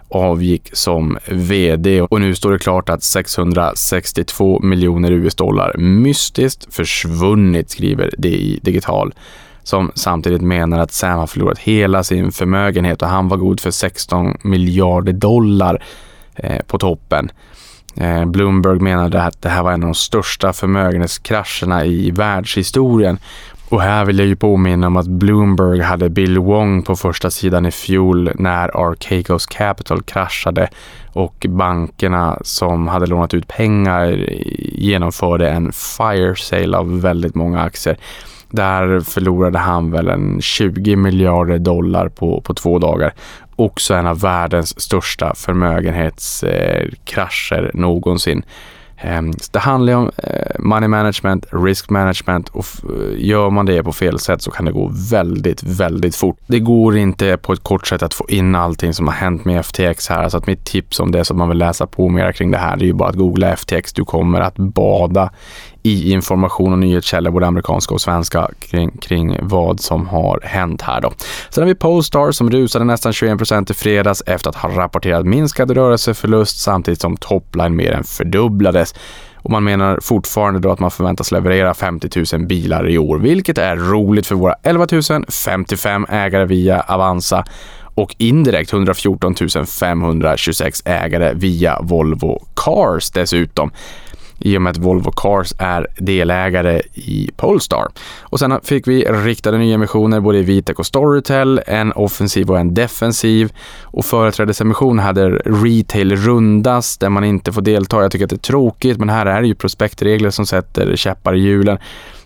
avgick 0.09 0.71
som 0.73 1.19
VD 1.29 2.01
och 2.01 2.21
nu 2.21 2.35
står 2.35 2.53
det 2.53 2.59
klart 2.59 2.89
att 2.89 3.03
662 3.03 4.61
miljoner 4.61 5.11
US-dollar 5.11 5.77
mystiskt 5.79 6.75
försvunnit, 6.75 7.71
skriver 7.71 8.15
DI 8.19 8.61
Digital 8.63 9.15
som 9.63 9.93
samtidigt 9.95 10.43
menar 10.43 10.79
att 10.79 10.93
Sam 10.93 11.19
har 11.19 11.27
förlorat 11.27 11.59
hela 11.59 12.05
sin 12.05 12.33
förmögenhet 12.33 13.03
och 13.03 13.09
han 13.09 13.29
var 13.29 13.37
god 13.37 13.61
för 13.61 13.71
16 13.71 14.37
miljarder 14.43 15.13
dollar 15.13 15.83
eh, 16.35 16.63
på 16.67 16.79
toppen. 16.79 17.31
Eh, 17.97 18.25
Bloomberg 18.25 18.79
menade 18.81 19.23
att 19.23 19.43
det 19.43 19.49
här 19.49 19.63
var 19.63 19.73
en 19.73 19.83
av 19.83 19.89
de 19.89 19.95
största 19.95 20.53
förmögenhetskrascherna 20.53 21.85
i 21.85 22.11
världshistorien 22.11 23.19
och 23.69 23.83
här 23.83 24.05
vill 24.05 24.19
jag 24.19 24.29
ju 24.29 24.37
påminna 24.37 24.87
om 24.87 24.97
att 24.97 25.07
Bloomberg 25.07 25.81
hade 25.81 26.09
Bill 26.09 26.39
Wong 26.39 26.83
på 26.83 26.97
första 26.97 27.31
sidan 27.31 27.67
i 27.67 27.71
fjol 27.71 28.31
när 28.35 28.91
Archegos 28.91 29.47
Capital 29.47 30.03
kraschade 30.03 30.69
och 31.13 31.47
bankerna 31.49 32.39
som 32.43 32.89
hade 32.89 33.07
lånat 33.07 33.35
ut 33.35 33.49
pengar 33.49 34.27
genomförde 34.73 35.51
en 35.51 35.73
fire 35.73 36.37
sale 36.37 36.79
av 36.79 37.01
väldigt 37.01 37.35
många 37.35 37.63
aktier. 37.63 37.97
Där 38.51 39.01
förlorade 39.01 39.59
han 39.59 39.91
väl 39.91 40.09
en 40.09 40.41
20 40.41 40.97
miljarder 40.97 41.59
dollar 41.59 42.09
på, 42.09 42.41
på 42.41 42.55
två 42.55 42.79
dagar. 42.79 43.13
Också 43.57 43.95
en 43.95 44.07
av 44.07 44.21
världens 44.21 44.81
största 44.81 45.35
förmögenhetskrascher 45.35 47.71
eh, 47.75 47.81
någonsin. 47.81 48.45
Ehm, 48.99 49.33
så 49.33 49.51
det 49.53 49.59
handlar 49.59 49.93
om 49.93 50.11
eh, 50.17 50.59
money 50.59 50.89
management, 50.89 51.47
risk 51.51 51.91
management 51.91 52.49
och 52.49 52.67
eh, 52.85 53.27
gör 53.27 53.51
man 53.51 53.67
det 53.67 53.83
på 53.83 53.93
fel 53.93 54.19
sätt 54.19 54.43
så 54.43 54.51
kan 54.51 54.65
det 54.65 54.73
gå 54.73 54.93
väldigt, 55.11 55.63
väldigt 55.63 56.17
fort. 56.17 56.39
Det 56.47 56.61
går 56.61 56.97
inte 56.97 57.37
på 57.37 57.53
ett 57.53 57.63
kort 57.63 57.87
sätt 57.87 58.03
att 58.03 58.15
få 58.15 58.25
in 58.29 58.55
allting 58.55 58.95
som 58.95 59.07
har 59.07 59.15
hänt 59.15 59.45
med 59.45 59.67
FTX 59.67 60.09
här. 60.09 60.29
Så 60.29 60.37
att 60.37 60.47
mitt 60.47 60.65
tips 60.65 61.01
om 61.01 61.13
det 61.13 61.25
som 61.25 61.39
man 61.39 61.49
vill 61.49 61.59
läsa 61.59 61.87
på 61.87 62.09
mer 62.09 62.33
kring 62.33 62.51
det 62.51 62.59
här, 62.59 62.77
det 62.77 62.85
är 62.85 62.87
ju 62.87 62.93
bara 62.93 63.09
att 63.09 63.17
googla 63.17 63.57
FTX. 63.57 63.93
Du 63.93 64.05
kommer 64.05 64.41
att 64.41 64.57
bada 64.57 65.31
i 65.87 66.13
information 66.13 66.73
och 66.73 66.79
nyhetskällor, 66.79 67.31
både 67.31 67.47
amerikanska 67.47 67.95
och 67.95 68.01
svenska, 68.01 68.51
kring, 68.59 68.91
kring 68.91 69.39
vad 69.43 69.81
som 69.81 70.07
har 70.07 70.41
hänt 70.45 70.83
här 70.83 71.01
då. 71.01 71.13
Sen 71.51 71.63
har 71.63 71.69
vi 71.69 71.75
Polestar 71.75 72.33
som 72.33 72.51
rusade 72.51 72.85
nästan 72.85 73.13
21% 73.13 73.71
i 73.71 73.75
fredags 73.75 74.23
efter 74.27 74.51
att 74.51 74.57
ha 74.57 74.69
rapporterat 74.69 75.27
minskad 75.27 75.71
rörelseförlust 75.71 76.59
samtidigt 76.59 77.01
som 77.01 77.17
topline 77.17 77.77
mer 77.77 77.93
än 77.93 78.05
fördubblades. 78.05 78.95
Och 79.35 79.51
man 79.51 79.65
menar 79.65 79.99
fortfarande 80.03 80.61
då 80.61 80.73
att 80.73 80.81
man 80.81 80.91
förväntas 80.91 81.33
leverera 81.33 81.75
50 81.75 82.37
000 82.37 82.47
bilar 82.47 82.89
i 82.89 82.99
år, 82.99 83.19
vilket 83.19 83.59
är 83.59 83.77
roligt 83.77 84.27
för 84.27 84.35
våra 84.35 84.55
11 84.63 84.87
055 85.29 86.07
ägare 86.09 86.45
via 86.45 86.81
Avanza 86.81 87.45
och 87.95 88.15
indirekt 88.19 88.73
114 88.73 89.35
526 89.67 90.83
ägare 90.85 91.33
via 91.35 91.79
Volvo 91.83 92.47
Cars 92.55 93.11
dessutom 93.11 93.71
i 94.39 94.57
och 94.59 94.63
med 94.63 94.71
att 94.71 94.79
Volvo 94.79 95.11
Cars 95.11 95.53
är 95.59 95.87
delägare 95.99 96.83
i 96.95 97.31
Polestar. 97.37 97.89
Och 98.21 98.39
sen 98.39 98.61
fick 98.63 98.89
vi 98.89 99.05
riktade 99.05 99.59
nyemissioner 99.59 100.21
både 100.21 100.39
i 100.39 100.43
Vitec 100.43 100.79
och 100.79 100.87
Storytel, 100.87 101.61
en 101.67 101.93
offensiv 101.93 102.51
och 102.51 102.59
en 102.59 102.75
defensiv. 102.75 103.53
Och 103.83 104.05
företrädesemission 104.05 104.99
hade 104.99 105.29
retail 105.31 106.17
rundas 106.17 106.99
där 106.99 107.09
man 107.09 107.25
inte 107.25 107.53
får 107.53 107.63
delta. 107.63 108.03
Jag 108.03 108.13
tycker 108.13 108.25
att 108.25 108.31
det 108.31 108.37
är 108.37 108.39
tråkigt, 108.39 108.99
men 108.99 109.09
här 109.09 109.27
är 109.27 109.43
det 109.43 109.49
ju 109.49 109.55
prospektregler 109.55 110.31
som 110.31 110.47
sätter 110.47 110.97
käppar 110.97 111.35
i 111.35 111.39
hjulen. 111.39 111.79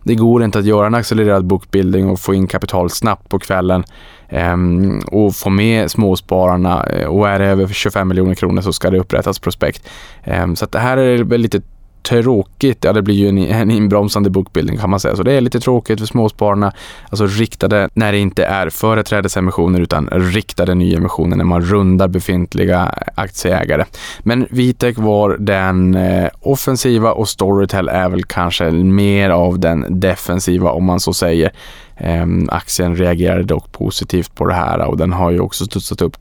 Det 0.02 0.14
går 0.14 0.44
inte 0.44 0.58
att 0.58 0.64
göra 0.64 0.86
en 0.86 0.94
accelererad 0.94 1.44
bookbuilding 1.44 2.08
och 2.08 2.20
få 2.20 2.34
in 2.34 2.46
kapital 2.46 2.90
snabbt 2.90 3.28
på 3.28 3.38
kvällen 3.38 3.84
ehm, 4.28 5.00
och 5.06 5.34
få 5.34 5.50
med 5.50 5.90
småspararna 5.90 6.86
eh, 6.86 7.06
och 7.06 7.28
är 7.28 7.38
det 7.38 7.46
över 7.46 7.66
25 7.66 8.08
miljoner 8.08 8.34
kronor 8.34 8.62
så 8.62 8.72
ska 8.72 8.90
det 8.90 8.98
upprättas 8.98 9.38
prospekt. 9.38 9.88
Ehm, 10.24 10.56
så 10.56 10.64
att 10.64 10.72
det 10.72 10.78
här 10.78 10.96
är 10.96 11.24
väl 11.24 11.40
lite 11.40 11.60
tråkigt. 12.02 12.84
Ja, 12.84 12.92
det 12.92 13.02
blir 13.02 13.14
ju 13.14 13.28
en, 13.28 13.38
en 13.38 13.70
inbromsande 13.70 14.30
bokbildning 14.30 14.78
kan 14.78 14.90
man 14.90 15.00
säga. 15.00 15.16
Så 15.16 15.22
det 15.22 15.32
är 15.32 15.40
lite 15.40 15.60
tråkigt 15.60 15.98
för 15.98 16.06
småspararna. 16.06 16.72
Alltså 17.08 17.26
riktade 17.26 17.88
när 17.94 18.12
det 18.12 18.18
inte 18.18 18.44
är 18.44 18.70
företrädesemissioner 18.70 19.80
utan 19.80 20.08
riktade 20.12 20.74
nyemissioner 20.74 21.36
när 21.36 21.44
man 21.44 21.62
rundar 21.62 22.08
befintliga 22.08 22.94
aktieägare. 23.14 23.84
Men 24.20 24.46
Vitec 24.50 24.98
var 24.98 25.36
den 25.38 25.94
eh, 25.94 26.28
offensiva 26.40 27.12
och 27.12 27.28
Storytel 27.28 27.88
är 27.88 28.08
väl 28.08 28.24
kanske 28.24 28.70
mer 28.70 29.30
av 29.30 29.58
den 29.58 30.00
defensiva 30.00 30.70
om 30.70 30.84
man 30.84 31.00
så 31.00 31.14
säger. 31.14 31.52
Ehm, 32.00 32.48
aktien 32.52 32.96
reagerade 32.96 33.42
dock 33.42 33.72
positivt 33.72 34.34
på 34.34 34.46
det 34.46 34.54
här 34.54 34.78
och 34.78 34.96
den 34.96 35.12
har 35.12 35.30
ju 35.30 35.40
också 35.40 35.64
studsat 35.64 36.02
upp, 36.02 36.16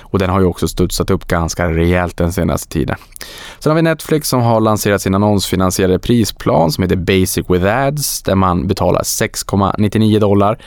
och 0.00 0.18
den 0.18 0.30
har 0.30 0.40
ju 0.40 0.46
också 0.46 0.68
studsat 0.68 1.10
upp 1.10 1.26
ganska 1.26 1.70
rejält 1.70 2.16
den 2.16 2.32
senaste 2.32 2.68
tiden. 2.68 2.96
Sen 3.58 3.70
har 3.70 3.76
vi 3.76 3.82
Netflix 3.82 4.28
som 4.28 4.40
har 4.42 4.60
lanserat 4.60 5.02
sin 5.02 5.14
annonsfinansierade 5.14 5.98
prisplan 5.98 6.72
som 6.72 6.82
heter 6.82 6.96
Basic 6.96 7.50
with 7.50 7.66
Ads 7.66 8.22
där 8.22 8.34
man 8.34 8.66
betalar 8.66 9.02
6,99 9.02 10.18
dollar 10.18 10.58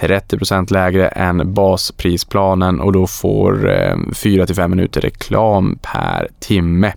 30% 0.00 0.72
lägre 0.72 1.08
än 1.08 1.54
basprisplanen 1.54 2.80
och 2.80 2.92
då 2.92 3.06
får 3.06 3.70
eh, 3.70 3.96
4 4.14 4.46
5 4.46 4.70
minuter 4.70 5.00
reklam 5.00 5.78
per 5.82 6.28
timme. 6.40 6.92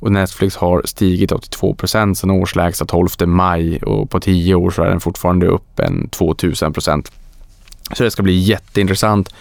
Och 0.00 0.12
Netflix 0.12 0.56
har 0.56 0.82
stigit 0.84 1.32
82 1.32 1.74
procent 1.74 2.18
sedan 2.18 2.30
årslägsta 2.30 2.84
12 2.84 3.08
maj 3.26 3.82
och 3.82 4.10
på 4.10 4.20
10 4.20 4.54
år 4.54 4.70
så 4.70 4.82
är 4.82 4.88
den 4.88 5.00
fortfarande 5.00 5.46
upp 5.46 5.80
en 5.80 6.08
2000 6.08 6.72
procent. 6.72 7.12
Så 7.92 8.04
det 8.04 8.10
ska 8.10 8.22
bli 8.22 8.38
jätteintressant 8.38 9.34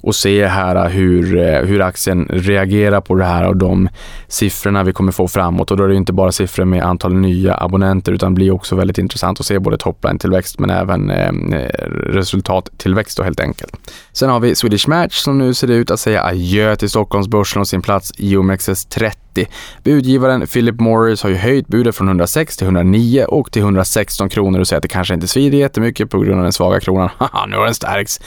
och 0.00 0.14
se 0.14 0.46
här 0.46 0.76
eh, 0.76 0.90
hur, 0.90 1.36
eh, 1.36 1.60
hur 1.60 1.82
aktien 1.82 2.26
reagerar 2.30 3.00
på 3.00 3.14
det 3.14 3.24
här 3.24 3.48
och 3.48 3.56
de 3.56 3.88
siffrorna 4.28 4.82
vi 4.84 4.92
kommer 4.92 5.12
få 5.12 5.28
framåt. 5.28 5.70
Och 5.70 5.76
då 5.76 5.84
är 5.84 5.88
det 5.88 5.94
inte 5.94 6.12
bara 6.12 6.32
siffror 6.32 6.64
med 6.64 6.82
antal 6.82 7.14
nya 7.14 7.54
abonnenter 7.54 8.12
utan 8.12 8.32
det 8.32 8.34
blir 8.34 8.50
också 8.50 8.76
väldigt 8.76 8.98
intressant 8.98 9.40
att 9.40 9.46
se 9.46 9.58
både 9.58 9.76
topline-tillväxt 9.76 10.58
men 10.58 10.70
även 10.70 11.10
eh, 11.10 11.28
eh, 11.28 11.90
resultattillväxt 11.90 13.16
då 13.16 13.22
helt 13.22 13.40
enkelt. 13.40 13.72
Sen 14.12 14.30
har 14.30 14.40
vi 14.40 14.54
Swedish 14.54 14.88
Match 14.88 15.14
som 15.14 15.38
nu 15.38 15.54
ser 15.54 15.70
ut 15.70 15.90
att 15.90 16.00
säga 16.00 16.24
adjö 16.24 16.76
till 16.76 16.90
Stockholmsbörsen 16.90 17.60
och 17.60 17.68
sin 17.68 17.82
plats 17.82 18.12
i 18.16 18.36
OMXS30. 18.36 19.46
Budgivaren 19.84 20.46
Philip 20.46 20.80
Morris 20.80 21.22
har 21.22 21.30
ju 21.30 21.36
höjt 21.36 21.68
budet 21.68 21.96
från 21.96 22.08
106 22.08 22.56
till 22.56 22.66
109 22.66 23.24
och 23.24 23.52
till 23.52 23.62
116 23.62 24.28
kronor 24.28 24.60
och 24.60 24.68
säger 24.68 24.78
att 24.78 24.82
det 24.82 24.88
kanske 24.88 25.14
inte 25.14 25.28
svider 25.28 25.58
jättemycket 25.58 26.10
på 26.10 26.18
grund 26.18 26.38
av 26.38 26.42
den 26.42 26.52
svaga 26.52 26.80
kronan. 26.80 27.10
Haha, 27.18 27.46
nu 27.46 27.56
har 27.56 27.64
den 27.64 27.74
stärkts. 27.74 28.20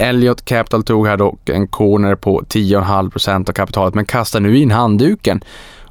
Elliot 0.00 0.44
Capital 0.44 0.82
tog 0.82 1.06
här 1.06 1.16
dock 1.16 1.48
en 1.48 1.68
corner 1.68 2.14
på 2.14 2.40
10,5% 2.40 3.48
av 3.48 3.52
kapitalet 3.52 3.94
men 3.94 4.04
kastar 4.04 4.40
nu 4.40 4.58
in 4.58 4.70
handduken. 4.70 5.40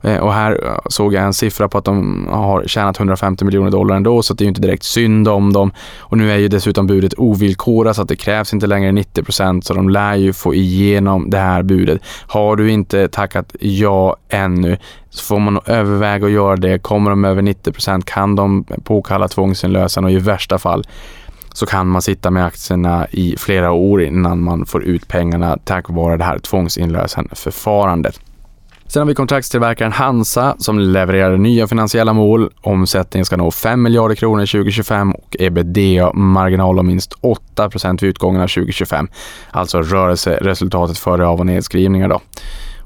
Eh, 0.02 0.18
och 0.18 0.34
här 0.34 0.66
eh, 0.66 0.78
såg 0.90 1.14
jag 1.14 1.24
en 1.24 1.34
siffra 1.34 1.70
på 1.70 1.78
att 1.78 1.86
de 1.86 2.28
har 2.32 2.64
tjänat 2.68 3.00
150 3.00 3.46
miljoner 3.46 3.72
dollar 3.72 3.96
ändå 3.96 4.22
så 4.22 4.34
det 4.34 4.42
är 4.42 4.46
ju 4.46 4.50
inte 4.50 4.62
direkt 4.62 4.84
synd 4.84 5.28
om 5.28 5.54
dem. 5.54 5.72
Och 6.00 6.18
nu 6.18 6.32
är 6.32 6.38
ju 6.38 6.48
dessutom 6.48 6.88
budet 6.88 7.14
ovillkorat 7.18 7.96
så 7.96 8.02
att 8.02 8.08
det 8.08 8.16
krävs 8.16 8.54
inte 8.54 8.68
längre 8.68 8.92
90% 8.92 9.62
så 9.62 9.74
de 9.74 9.90
lär 9.90 10.16
ju 10.16 10.34
få 10.34 10.54
igenom 10.54 11.30
det 11.30 11.38
här 11.38 11.64
budet. 11.64 12.02
Har 12.28 12.56
du 12.56 12.72
inte 12.72 13.08
tackat 13.08 13.56
ja 13.60 14.18
ännu 14.30 14.78
så 15.10 15.24
får 15.24 15.40
man 15.40 15.60
överväga 15.66 16.26
att 16.26 16.32
göra 16.32 16.56
det. 16.56 16.80
Kommer 16.80 17.10
de 17.10 17.26
över 17.26 17.42
90% 17.42 18.02
kan 18.06 18.36
de 18.36 18.64
påkalla 18.84 19.28
tvångsinlösen 19.28 20.04
och 20.04 20.12
i 20.12 20.18
värsta 20.18 20.58
fall 20.58 20.84
så 21.60 21.66
kan 21.66 21.88
man 21.88 22.02
sitta 22.02 22.32
med 22.32 22.46
aktierna 22.46 23.08
i 23.12 23.36
flera 23.38 23.72
år 23.72 24.02
innan 24.02 24.44
man 24.44 24.66
får 24.66 24.84
ut 24.84 25.08
pengarna 25.08 25.58
tack 25.64 25.90
vare 25.90 26.18
det 26.18 26.24
här 26.24 26.40
tvångsinlösenförfarandet. 26.40 28.20
Sen 28.88 29.02
har 29.02 29.08
vi 29.08 29.16
kontraktstillverkaren 29.16 29.92
Hansa 29.92 30.56
som 30.60 30.80
levererar 30.80 31.38
nya 31.38 31.68
finansiella 31.68 32.14
mål. 32.14 32.50
Omsättningen 32.62 33.26
ska 33.26 33.38
nå 33.38 33.52
5 33.52 33.82
miljarder 33.82 34.16
kronor 34.16 34.46
2025 34.46 35.12
och 35.12 35.36
ebitda-marginal 35.40 36.80
om 36.80 36.88
minst 36.88 37.14
8 37.22 37.70
vid 37.84 38.04
utgången 38.04 38.42
av 38.42 38.48
2025. 38.48 39.08
Alltså 39.52 39.82
rörelseresultatet 39.82 40.98
före 40.98 41.28
av 41.28 41.40
och 41.40 41.46
nedskrivningar 41.46 42.10
då. 42.10 42.22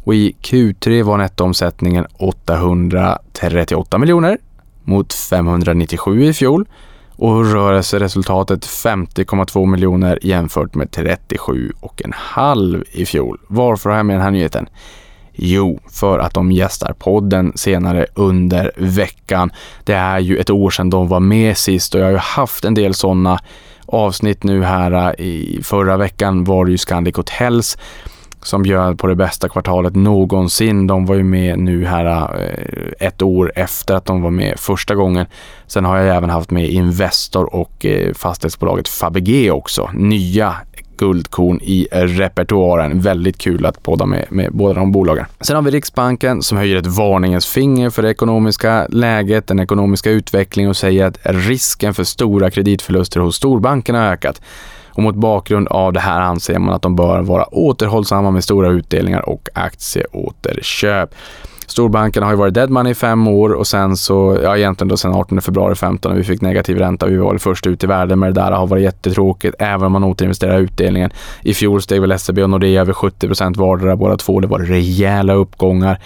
Och 0.04 0.16
i 0.16 0.36
Q3 0.42 1.04
var 1.04 1.18
nettoomsättningen 1.18 2.06
838 2.14 3.98
miljoner 3.98 4.38
mot 4.84 5.14
597 5.14 6.24
i 6.24 6.34
fjol 6.34 6.66
och 7.16 7.52
rörelseresultatet 7.52 8.66
50,2 8.66 9.66
miljoner 9.66 10.20
jämfört 10.22 10.76
med 10.76 10.88
37,5 10.90 12.84
i 12.92 13.06
fjol. 13.06 13.40
Varför 13.48 13.90
har 13.90 13.98
jag 13.98 14.06
med 14.06 14.16
den 14.16 14.24
här 14.24 14.32
nyheten? 14.32 14.68
Jo, 15.36 15.80
för 15.90 16.20
att 16.20 16.34
de 16.34 16.52
gästar 16.52 16.94
podden 16.94 17.52
senare 17.56 18.06
under 18.14 18.72
veckan. 18.76 19.52
Det 19.84 19.94
är 19.94 20.20
ju 20.20 20.38
ett 20.38 20.50
år 20.50 20.70
sedan 20.70 20.90
de 20.90 21.08
var 21.08 21.20
med 21.20 21.58
sist 21.58 21.96
och 21.96 22.02
jag 22.02 22.06
har 22.06 22.12
ju 22.12 22.18
haft 22.18 22.66
en 22.66 22.74
del 22.74 22.94
sådana 22.94 23.40
avsnitt 23.86 24.44
nu 24.44 24.64
här. 24.64 24.92
Äh, 24.92 25.26
I 25.26 25.60
förra 25.64 25.98
veckan 25.98 26.44
var 26.44 26.66
det 26.66 26.72
ju 26.72 26.78
Scandic 26.78 27.16
Hotels 27.16 27.78
som 28.46 28.64
bjöd 28.64 29.00
på 29.00 29.08
det 29.08 29.16
bästa 29.16 29.50
kvartalet 29.50 29.96
någonsin. 29.96 30.88
De 30.88 31.06
var 31.06 31.16
ju 31.16 31.24
med 31.24 31.60
nu 31.60 31.86
här 31.86 32.06
eh, 32.06 33.08
ett 33.08 33.22
år 33.22 33.52
efter 33.56 33.96
att 33.96 34.06
de 34.06 34.22
var 34.22 34.32
med 34.32 34.60
första 34.60 34.96
gången. 34.96 35.26
Sen 35.68 35.86
har 35.86 35.98
jag 35.98 36.16
även 36.16 36.30
haft 36.30 36.52
med 36.52 36.70
Investor 36.70 37.56
och 37.56 37.86
eh, 37.86 38.14
fastighetsbolaget 38.14 38.88
Fabege 38.88 39.52
också. 39.52 39.90
Nya 39.94 40.56
guldkorn 40.98 41.60
i 41.62 41.88
repertoaren. 41.92 43.02
Väldigt 43.02 43.38
kul 43.38 43.66
att 43.66 43.84
podda 43.84 44.06
med, 44.06 44.26
med 44.30 44.52
båda 44.52 44.74
de 44.74 44.92
bolagen. 44.92 45.26
Sen 45.42 45.56
har 45.56 45.64
vi 45.64 45.72
Riksbanken 45.72 46.42
som 46.42 46.58
höjer 46.58 46.76
ett 46.76 46.88
varningens 46.88 47.46
finger 47.46 47.90
för 47.90 48.02
det 48.02 48.10
ekonomiska 48.10 48.88
läget, 48.90 49.48
den 49.48 49.60
ekonomiska 49.60 50.10
utvecklingen 50.10 50.70
och 50.70 50.78
säger 50.78 51.06
att 51.06 51.18
risken 51.24 51.94
för 51.94 52.04
stora 52.04 52.50
kreditförluster 52.50 53.20
hos 53.20 53.36
storbankerna 53.36 54.00
har 54.00 54.12
ökat. 54.12 54.42
Och 54.94 55.04
mot 55.04 55.16
bakgrund 55.16 55.68
av 55.68 55.94
det 55.94 56.00
här 56.00 56.22
anser 56.22 56.60
man 56.60 56.74
att 56.74 56.82
de 56.82 56.96
bör 56.96 57.22
vara 57.22 57.46
återhållsamma 57.54 58.32
med 58.32 58.44
stora 58.44 58.70
utdelningar 58.70 59.30
och 59.30 59.50
aktieåterköp. 59.54 61.16
Storbankerna 61.68 62.26
har 62.26 62.34
ju 62.34 62.38
varit 62.38 62.54
dead 62.54 62.70
money 62.70 62.92
i 62.92 62.96
fem 62.96 63.28
år 63.28 63.50
och 63.50 63.68
sen 63.68 63.98
så, 63.98 64.38
ja 64.44 64.58
egentligen 64.58 64.90
då 64.90 64.98
sen 64.98 65.14
18 65.14 65.42
februari 65.42 65.76
15 65.76 66.12
när 66.12 66.18
vi 66.18 66.24
fick 66.24 66.42
negativ 66.42 66.78
ränta. 66.78 67.06
Vi 67.06 67.18
var 67.18 67.38
först 67.38 67.68
ut 67.68 67.84
i 67.84 67.88
världen 67.88 68.20
med 68.20 68.34
det 68.34 68.42
där. 68.42 68.52
Det 68.52 68.58
har 68.58 68.68
varit 68.68 68.84
jättetråkigt 68.84 69.56
även 69.60 69.86
om 69.86 69.92
man 69.92 70.04
återinvesterar 70.04 70.60
utdelningen. 70.60 71.12
I 71.42 71.54
fjol 71.54 71.82
steg 71.82 72.02
väl 72.02 72.20
SEB 72.20 72.40
och 72.40 72.50
Nordea 72.50 72.82
över 72.82 72.94
70% 72.94 73.58
vardera 73.58 73.96
båda 73.96 74.18
två. 74.18 74.40
Det 74.40 74.48
var 74.48 74.60
rejäla 74.60 75.34
uppgångar. 75.34 76.00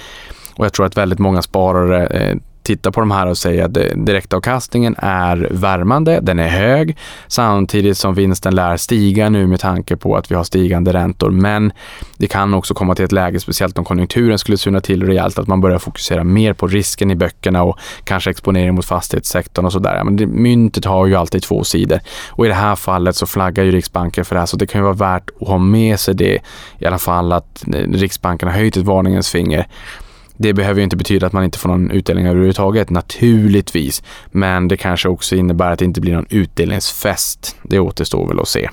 Och 0.55 0.65
jag 0.65 0.73
tror 0.73 0.85
att 0.85 0.97
väldigt 0.97 1.19
många 1.19 1.41
sparare 1.41 2.07
eh, 2.07 2.37
titta 2.67 2.91
på 2.91 2.99
de 2.99 3.11
här 3.11 3.27
och 3.27 3.37
säga 3.37 3.65
att 3.65 3.73
direktavkastningen 3.95 4.95
är 4.97 5.47
värmande, 5.51 6.19
den 6.21 6.39
är 6.39 6.47
hög, 6.47 6.97
samtidigt 7.27 7.97
som 7.97 8.13
vinsten 8.13 8.55
lär 8.55 8.77
stiga 8.77 9.29
nu 9.29 9.47
med 9.47 9.59
tanke 9.59 9.95
på 9.95 10.15
att 10.15 10.31
vi 10.31 10.35
har 10.35 10.43
stigande 10.43 10.93
räntor. 10.93 11.29
Men 11.29 11.71
det 12.17 12.27
kan 12.27 12.53
också 12.53 12.73
komma 12.73 12.95
till 12.95 13.05
ett 13.05 13.11
läge, 13.11 13.39
speciellt 13.39 13.77
om 13.77 13.85
konjunkturen 13.85 14.39
skulle 14.39 14.57
suna 14.57 14.81
till 14.81 15.03
rejält, 15.03 15.39
att 15.39 15.47
man 15.47 15.61
börjar 15.61 15.79
fokusera 15.79 16.23
mer 16.23 16.53
på 16.53 16.67
risken 16.67 17.11
i 17.11 17.15
böckerna 17.15 17.63
och 17.63 17.79
kanske 18.03 18.29
exponering 18.29 18.75
mot 18.75 18.85
fastighetssektorn 18.85 19.65
och 19.65 19.71
sådär. 19.71 20.03
Men 20.03 20.15
det, 20.15 20.25
myntet 20.25 20.85
har 20.85 21.05
ju 21.05 21.15
alltid 21.15 21.43
två 21.43 21.63
sidor 21.63 21.99
och 22.29 22.45
i 22.45 22.47
det 22.47 22.55
här 22.55 22.75
fallet 22.75 23.15
så 23.15 23.25
flaggar 23.25 23.63
ju 23.63 23.71
Riksbanken 23.71 24.25
för 24.25 24.35
det 24.35 24.39
här, 24.39 24.45
så 24.45 24.57
det 24.57 24.67
kan 24.67 24.81
ju 24.81 24.83
vara 24.83 25.13
värt 25.13 25.29
att 25.41 25.47
ha 25.47 25.57
med 25.57 25.99
sig 25.99 26.15
det 26.15 26.39
i 26.79 26.85
alla 26.85 26.97
fall 26.97 27.31
att 27.31 27.67
eh, 27.67 27.91
Riksbanken 27.91 28.49
har 28.49 28.55
höjt 28.55 28.77
ett 28.77 28.83
varningens 28.83 29.29
finger 29.29 29.67
det 30.37 30.53
behöver 30.53 30.79
ju 30.79 30.83
inte 30.83 30.97
betyda 30.97 31.27
att 31.27 31.33
man 31.33 31.43
inte 31.43 31.59
får 31.59 31.69
någon 31.69 31.91
utdelning 31.91 32.27
överhuvudtaget, 32.27 32.89
naturligtvis. 32.89 34.03
Men 34.31 34.67
det 34.67 34.77
kanske 34.77 35.09
också 35.09 35.35
innebär 35.35 35.71
att 35.71 35.79
det 35.79 35.85
inte 35.85 36.01
blir 36.01 36.13
någon 36.13 36.27
utdelningsfest. 36.29 37.55
Det 37.63 37.79
återstår 37.79 38.27
väl 38.27 38.39
att 38.39 38.47
se. 38.47 38.69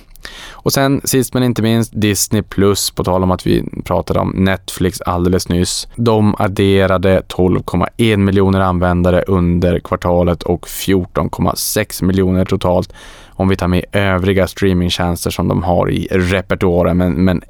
Och 0.52 0.72
sen 0.72 1.00
sist 1.04 1.34
men 1.34 1.42
inte 1.42 1.62
minst 1.62 1.92
Disney 2.00 2.42
Plus, 2.42 2.90
på 2.90 3.04
tal 3.04 3.22
om 3.22 3.30
att 3.30 3.46
vi 3.46 3.64
pratade 3.84 4.20
om 4.20 4.30
Netflix 4.30 5.00
alldeles 5.00 5.48
nyss. 5.48 5.88
De 5.96 6.34
adderade 6.38 7.20
12,1 7.20 8.16
miljoner 8.16 8.60
användare 8.60 9.22
under 9.22 9.78
kvartalet 9.78 10.42
och 10.42 10.66
14,6 10.66 12.04
miljoner 12.04 12.44
totalt 12.44 12.92
om 13.28 13.48
vi 13.48 13.56
tar 13.56 13.68
med 13.68 13.84
övriga 13.92 14.46
streamingtjänster 14.46 15.30
som 15.30 15.48
de 15.48 15.62
har 15.62 15.90
i 15.90 16.08
repertoaren. 16.10 16.96
Men, 16.96 17.24
men 17.24 17.42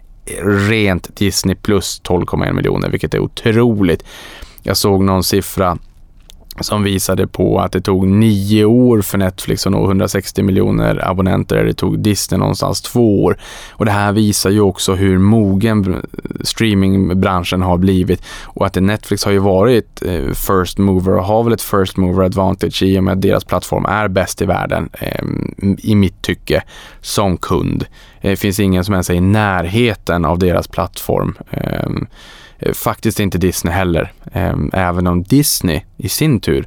rent 0.68 1.16
Disney 1.16 1.54
Plus 1.54 2.00
12,1 2.04 2.52
miljoner, 2.52 2.90
vilket 2.90 3.14
är 3.14 3.18
otroligt. 3.18 4.04
Jag 4.62 4.76
såg 4.76 5.04
någon 5.04 5.24
siffra 5.24 5.78
som 6.60 6.82
visade 6.82 7.26
på 7.26 7.60
att 7.60 7.72
det 7.72 7.80
tog 7.80 8.08
nio 8.08 8.64
år 8.64 9.02
för 9.02 9.18
Netflix 9.18 9.66
att 9.66 9.72
nå 9.72 9.84
160 9.84 10.42
miljoner 10.42 11.08
abonnenter. 11.08 11.64
Det 11.64 11.74
tog 11.74 11.98
Disney 11.98 12.38
någonstans 12.38 12.82
två 12.82 13.24
år. 13.24 13.38
Och 13.70 13.84
det 13.84 13.90
här 13.90 14.12
visar 14.12 14.50
ju 14.50 14.60
också 14.60 14.94
hur 14.94 15.18
mogen 15.18 16.06
streamingbranschen 16.40 17.62
har 17.62 17.78
blivit 17.78 18.22
och 18.42 18.66
att 18.66 18.74
Netflix 18.74 19.24
har 19.24 19.32
ju 19.32 19.38
varit 19.38 20.02
eh, 20.02 20.32
first 20.32 20.78
mover 20.78 21.12
och 21.16 21.24
har 21.24 21.44
väl 21.44 21.52
ett 21.52 21.62
first 21.62 21.96
mover 21.96 22.24
advantage 22.24 22.82
i 22.82 22.98
och 22.98 23.04
med 23.04 23.12
att 23.12 23.22
deras 23.22 23.44
plattform 23.44 23.84
är 23.84 24.08
bäst 24.08 24.42
i 24.42 24.44
världen 24.44 24.88
eh, 24.92 25.24
i 25.78 25.94
mitt 25.94 26.22
tycke 26.22 26.62
som 27.00 27.36
kund. 27.36 27.84
Eh, 28.24 28.30
det 28.30 28.36
finns 28.36 28.60
ingen 28.60 28.84
som 28.84 28.94
ens 28.94 29.10
är 29.10 29.14
i 29.14 29.20
närheten 29.20 30.24
av 30.24 30.38
deras 30.38 30.68
plattform. 30.68 31.34
Ehm, 31.50 32.06
eh, 32.58 32.72
faktiskt 32.72 33.20
inte 33.20 33.38
Disney 33.38 33.74
heller, 33.74 34.12
ehm, 34.32 34.70
även 34.72 35.06
om 35.06 35.22
Disney 35.22 35.80
i 35.96 36.08
sin 36.08 36.40
tur 36.40 36.66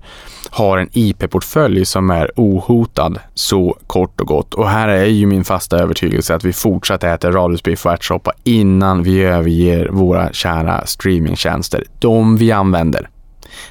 har 0.50 0.78
en 0.78 0.90
IP-portfölj 0.94 1.86
som 1.86 2.10
är 2.10 2.32
ohotad 2.36 3.20
så 3.34 3.78
kort 3.88 4.22
och 4.22 4.28
gott. 4.28 4.54
Och 4.54 4.70
här 4.70 4.88
är 4.88 5.06
ju 5.06 5.26
min 5.26 5.44
fasta 5.44 5.78
övertygelse 5.80 6.36
att 6.36 6.44
vi 6.44 6.54
fortsatt 6.54 7.04
äter 7.04 7.32
radhusbiff 7.32 7.86
och 7.86 7.92
ärtsoppa 7.92 8.32
innan 8.44 9.04
vi 9.04 9.24
överger 9.24 9.90
våra 9.90 10.34
kära 10.34 10.86
streamingtjänster. 10.86 11.84
De 12.00 12.38
vi 12.38 12.52
använder. 12.52 13.10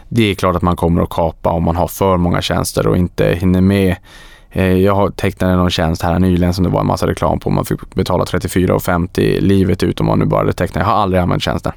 Det 0.09 0.31
är 0.31 0.35
klart 0.35 0.57
att 0.57 0.63
man 0.63 0.77
kommer 0.77 1.03
att 1.03 1.11
kapa 1.11 1.51
om 1.51 1.63
man 1.63 1.77
har 1.77 1.89
för 1.89 2.17
många 2.17 2.43
tjänster 2.43 2.87
och 2.87 2.97
inte 2.97 3.35
hinner 3.35 3.61
med 3.61 3.97
Eh, 4.57 4.73
jag 4.73 5.17
tecknade 5.17 5.57
någon 5.57 5.71
tjänst 5.71 6.03
här 6.03 6.19
nyligen 6.19 6.55
som 6.55 6.65
det 6.65 6.71
var 6.71 6.81
en 6.81 6.87
massa 6.87 7.07
reklam 7.07 7.41
på. 7.41 7.51
Man 7.51 7.65
fick 7.65 7.95
betala 7.95 8.25
34,50 8.25 9.41
livet 9.41 9.83
ut 9.83 10.01
om 10.01 10.07
man 10.07 10.19
nu 10.19 10.25
bara 10.25 10.53
tecknar. 10.53 10.83
Jag 10.83 10.89
har 10.89 10.95
aldrig 10.95 11.23
använt 11.23 11.43
tjänsten. 11.43 11.73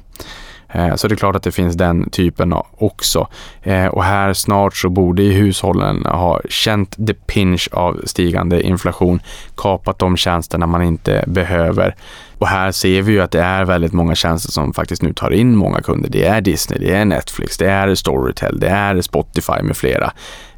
Eh, 0.68 0.94
så 0.94 1.08
det 1.08 1.14
är 1.14 1.16
klart 1.16 1.36
att 1.36 1.42
det 1.42 1.52
finns 1.52 1.74
den 1.74 2.10
typen 2.10 2.54
också. 2.78 3.28
Eh, 3.62 3.86
och 3.86 4.04
här 4.04 4.32
snart 4.32 4.76
så 4.76 4.88
borde 4.88 5.22
ju 5.22 5.32
hushållen 5.32 6.06
ha 6.06 6.40
känt 6.48 7.06
the 7.06 7.14
pinch 7.14 7.68
av 7.72 8.00
stigande 8.04 8.62
inflation, 8.62 9.20
kapat 9.56 9.98
de 9.98 10.16
tjänsterna 10.16 10.66
man 10.66 10.82
inte 10.82 11.24
behöver. 11.26 11.94
Och 12.40 12.48
här 12.48 12.72
ser 12.72 13.02
vi 13.02 13.12
ju 13.12 13.20
att 13.20 13.30
det 13.30 13.40
är 13.40 13.64
väldigt 13.64 13.92
många 13.92 14.14
tjänster 14.14 14.52
som 14.52 14.72
faktiskt 14.72 15.02
nu 15.02 15.12
tar 15.12 15.30
in 15.30 15.56
många 15.56 15.80
kunder. 15.80 16.10
Det 16.10 16.24
är 16.24 16.40
Disney, 16.40 16.78
det 16.78 16.94
är 16.94 17.04
Netflix, 17.04 17.58
det 17.58 17.70
är 17.70 17.94
Storytel, 17.94 18.60
det 18.60 18.68
är 18.68 19.00
Spotify 19.00 19.62
med 19.62 19.76
flera. 19.76 20.12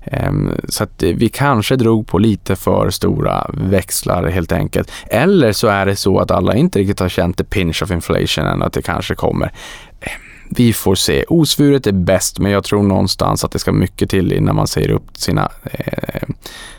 Ehm, 0.04 0.52
så 0.68 0.84
att 0.84 1.02
vi 1.02 1.28
kanske 1.28 1.76
drog 1.76 2.06
på 2.06 2.18
lite 2.18 2.56
för 2.56 2.90
stora 2.90 3.50
växlar 3.54 4.26
helt 4.26 4.52
enkelt. 4.52 4.92
Eller 5.06 5.52
så 5.52 5.68
är 5.68 5.86
det 5.86 5.96
så 5.96 6.18
att 6.18 6.30
alla 6.30 6.54
inte 6.54 6.78
riktigt 6.78 7.00
har 7.00 7.08
känt 7.08 7.36
the 7.36 7.44
pinch 7.44 7.82
of 7.82 7.90
inflation 7.90 8.46
än 8.46 8.62
att 8.62 8.72
det 8.72 8.82
kanske 8.82 9.14
kommer. 9.14 9.52
Ehm, 10.00 10.31
vi 10.56 10.72
får 10.72 10.94
se. 10.94 11.24
Osvuret 11.28 11.86
är 11.86 11.92
bäst, 11.92 12.38
men 12.38 12.52
jag 12.52 12.64
tror 12.64 12.82
någonstans 12.82 13.44
att 13.44 13.50
det 13.50 13.58
ska 13.58 13.72
mycket 13.72 14.10
till 14.10 14.32
innan 14.32 14.56
man 14.56 14.66
säger 14.66 14.90
upp 14.90 15.16
sina, 15.16 15.50
eh, 15.64 16.28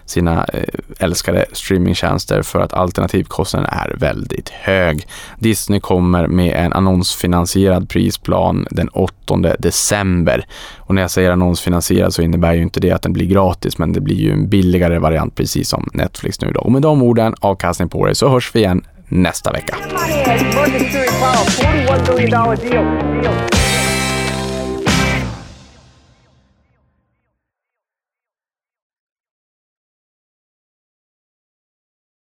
sina 0.05 0.45
eh, 0.53 0.63
älskade 0.99 1.45
streamingtjänster 1.51 2.41
för 2.41 2.59
att 2.59 2.73
alternativkostnaden 2.73 3.69
är 3.71 3.95
väldigt 3.97 4.49
hög. 4.49 5.07
Disney 5.39 5.79
kommer 5.79 6.27
med 6.27 6.65
en 6.65 6.73
annonsfinansierad 6.73 7.89
prisplan 7.89 8.67
den 8.71 8.89
8 8.89 9.35
december. 9.59 10.45
Och 10.77 10.95
när 10.95 11.01
jag 11.01 11.11
säger 11.11 11.31
annonsfinansierad 11.31 12.13
så 12.13 12.21
innebär 12.21 12.53
ju 12.53 12.61
inte 12.61 12.79
det 12.79 12.91
att 12.91 13.01
den 13.01 13.13
blir 13.13 13.25
gratis, 13.25 13.77
men 13.77 13.93
det 13.93 14.01
blir 14.01 14.15
ju 14.15 14.31
en 14.31 14.49
billigare 14.49 14.99
variant 14.99 15.35
precis 15.35 15.69
som 15.69 15.89
Netflix 15.93 16.41
nu 16.41 16.51
då. 16.51 16.59
Och 16.59 16.71
med 16.71 16.81
de 16.81 17.01
orden, 17.01 17.35
avkastning 17.39 17.89
på 17.89 18.05
dig, 18.05 18.15
så 18.15 18.29
hörs 18.29 18.55
vi 18.55 18.59
igen 18.59 18.85
nästa 19.07 19.51
vecka. 19.51 19.75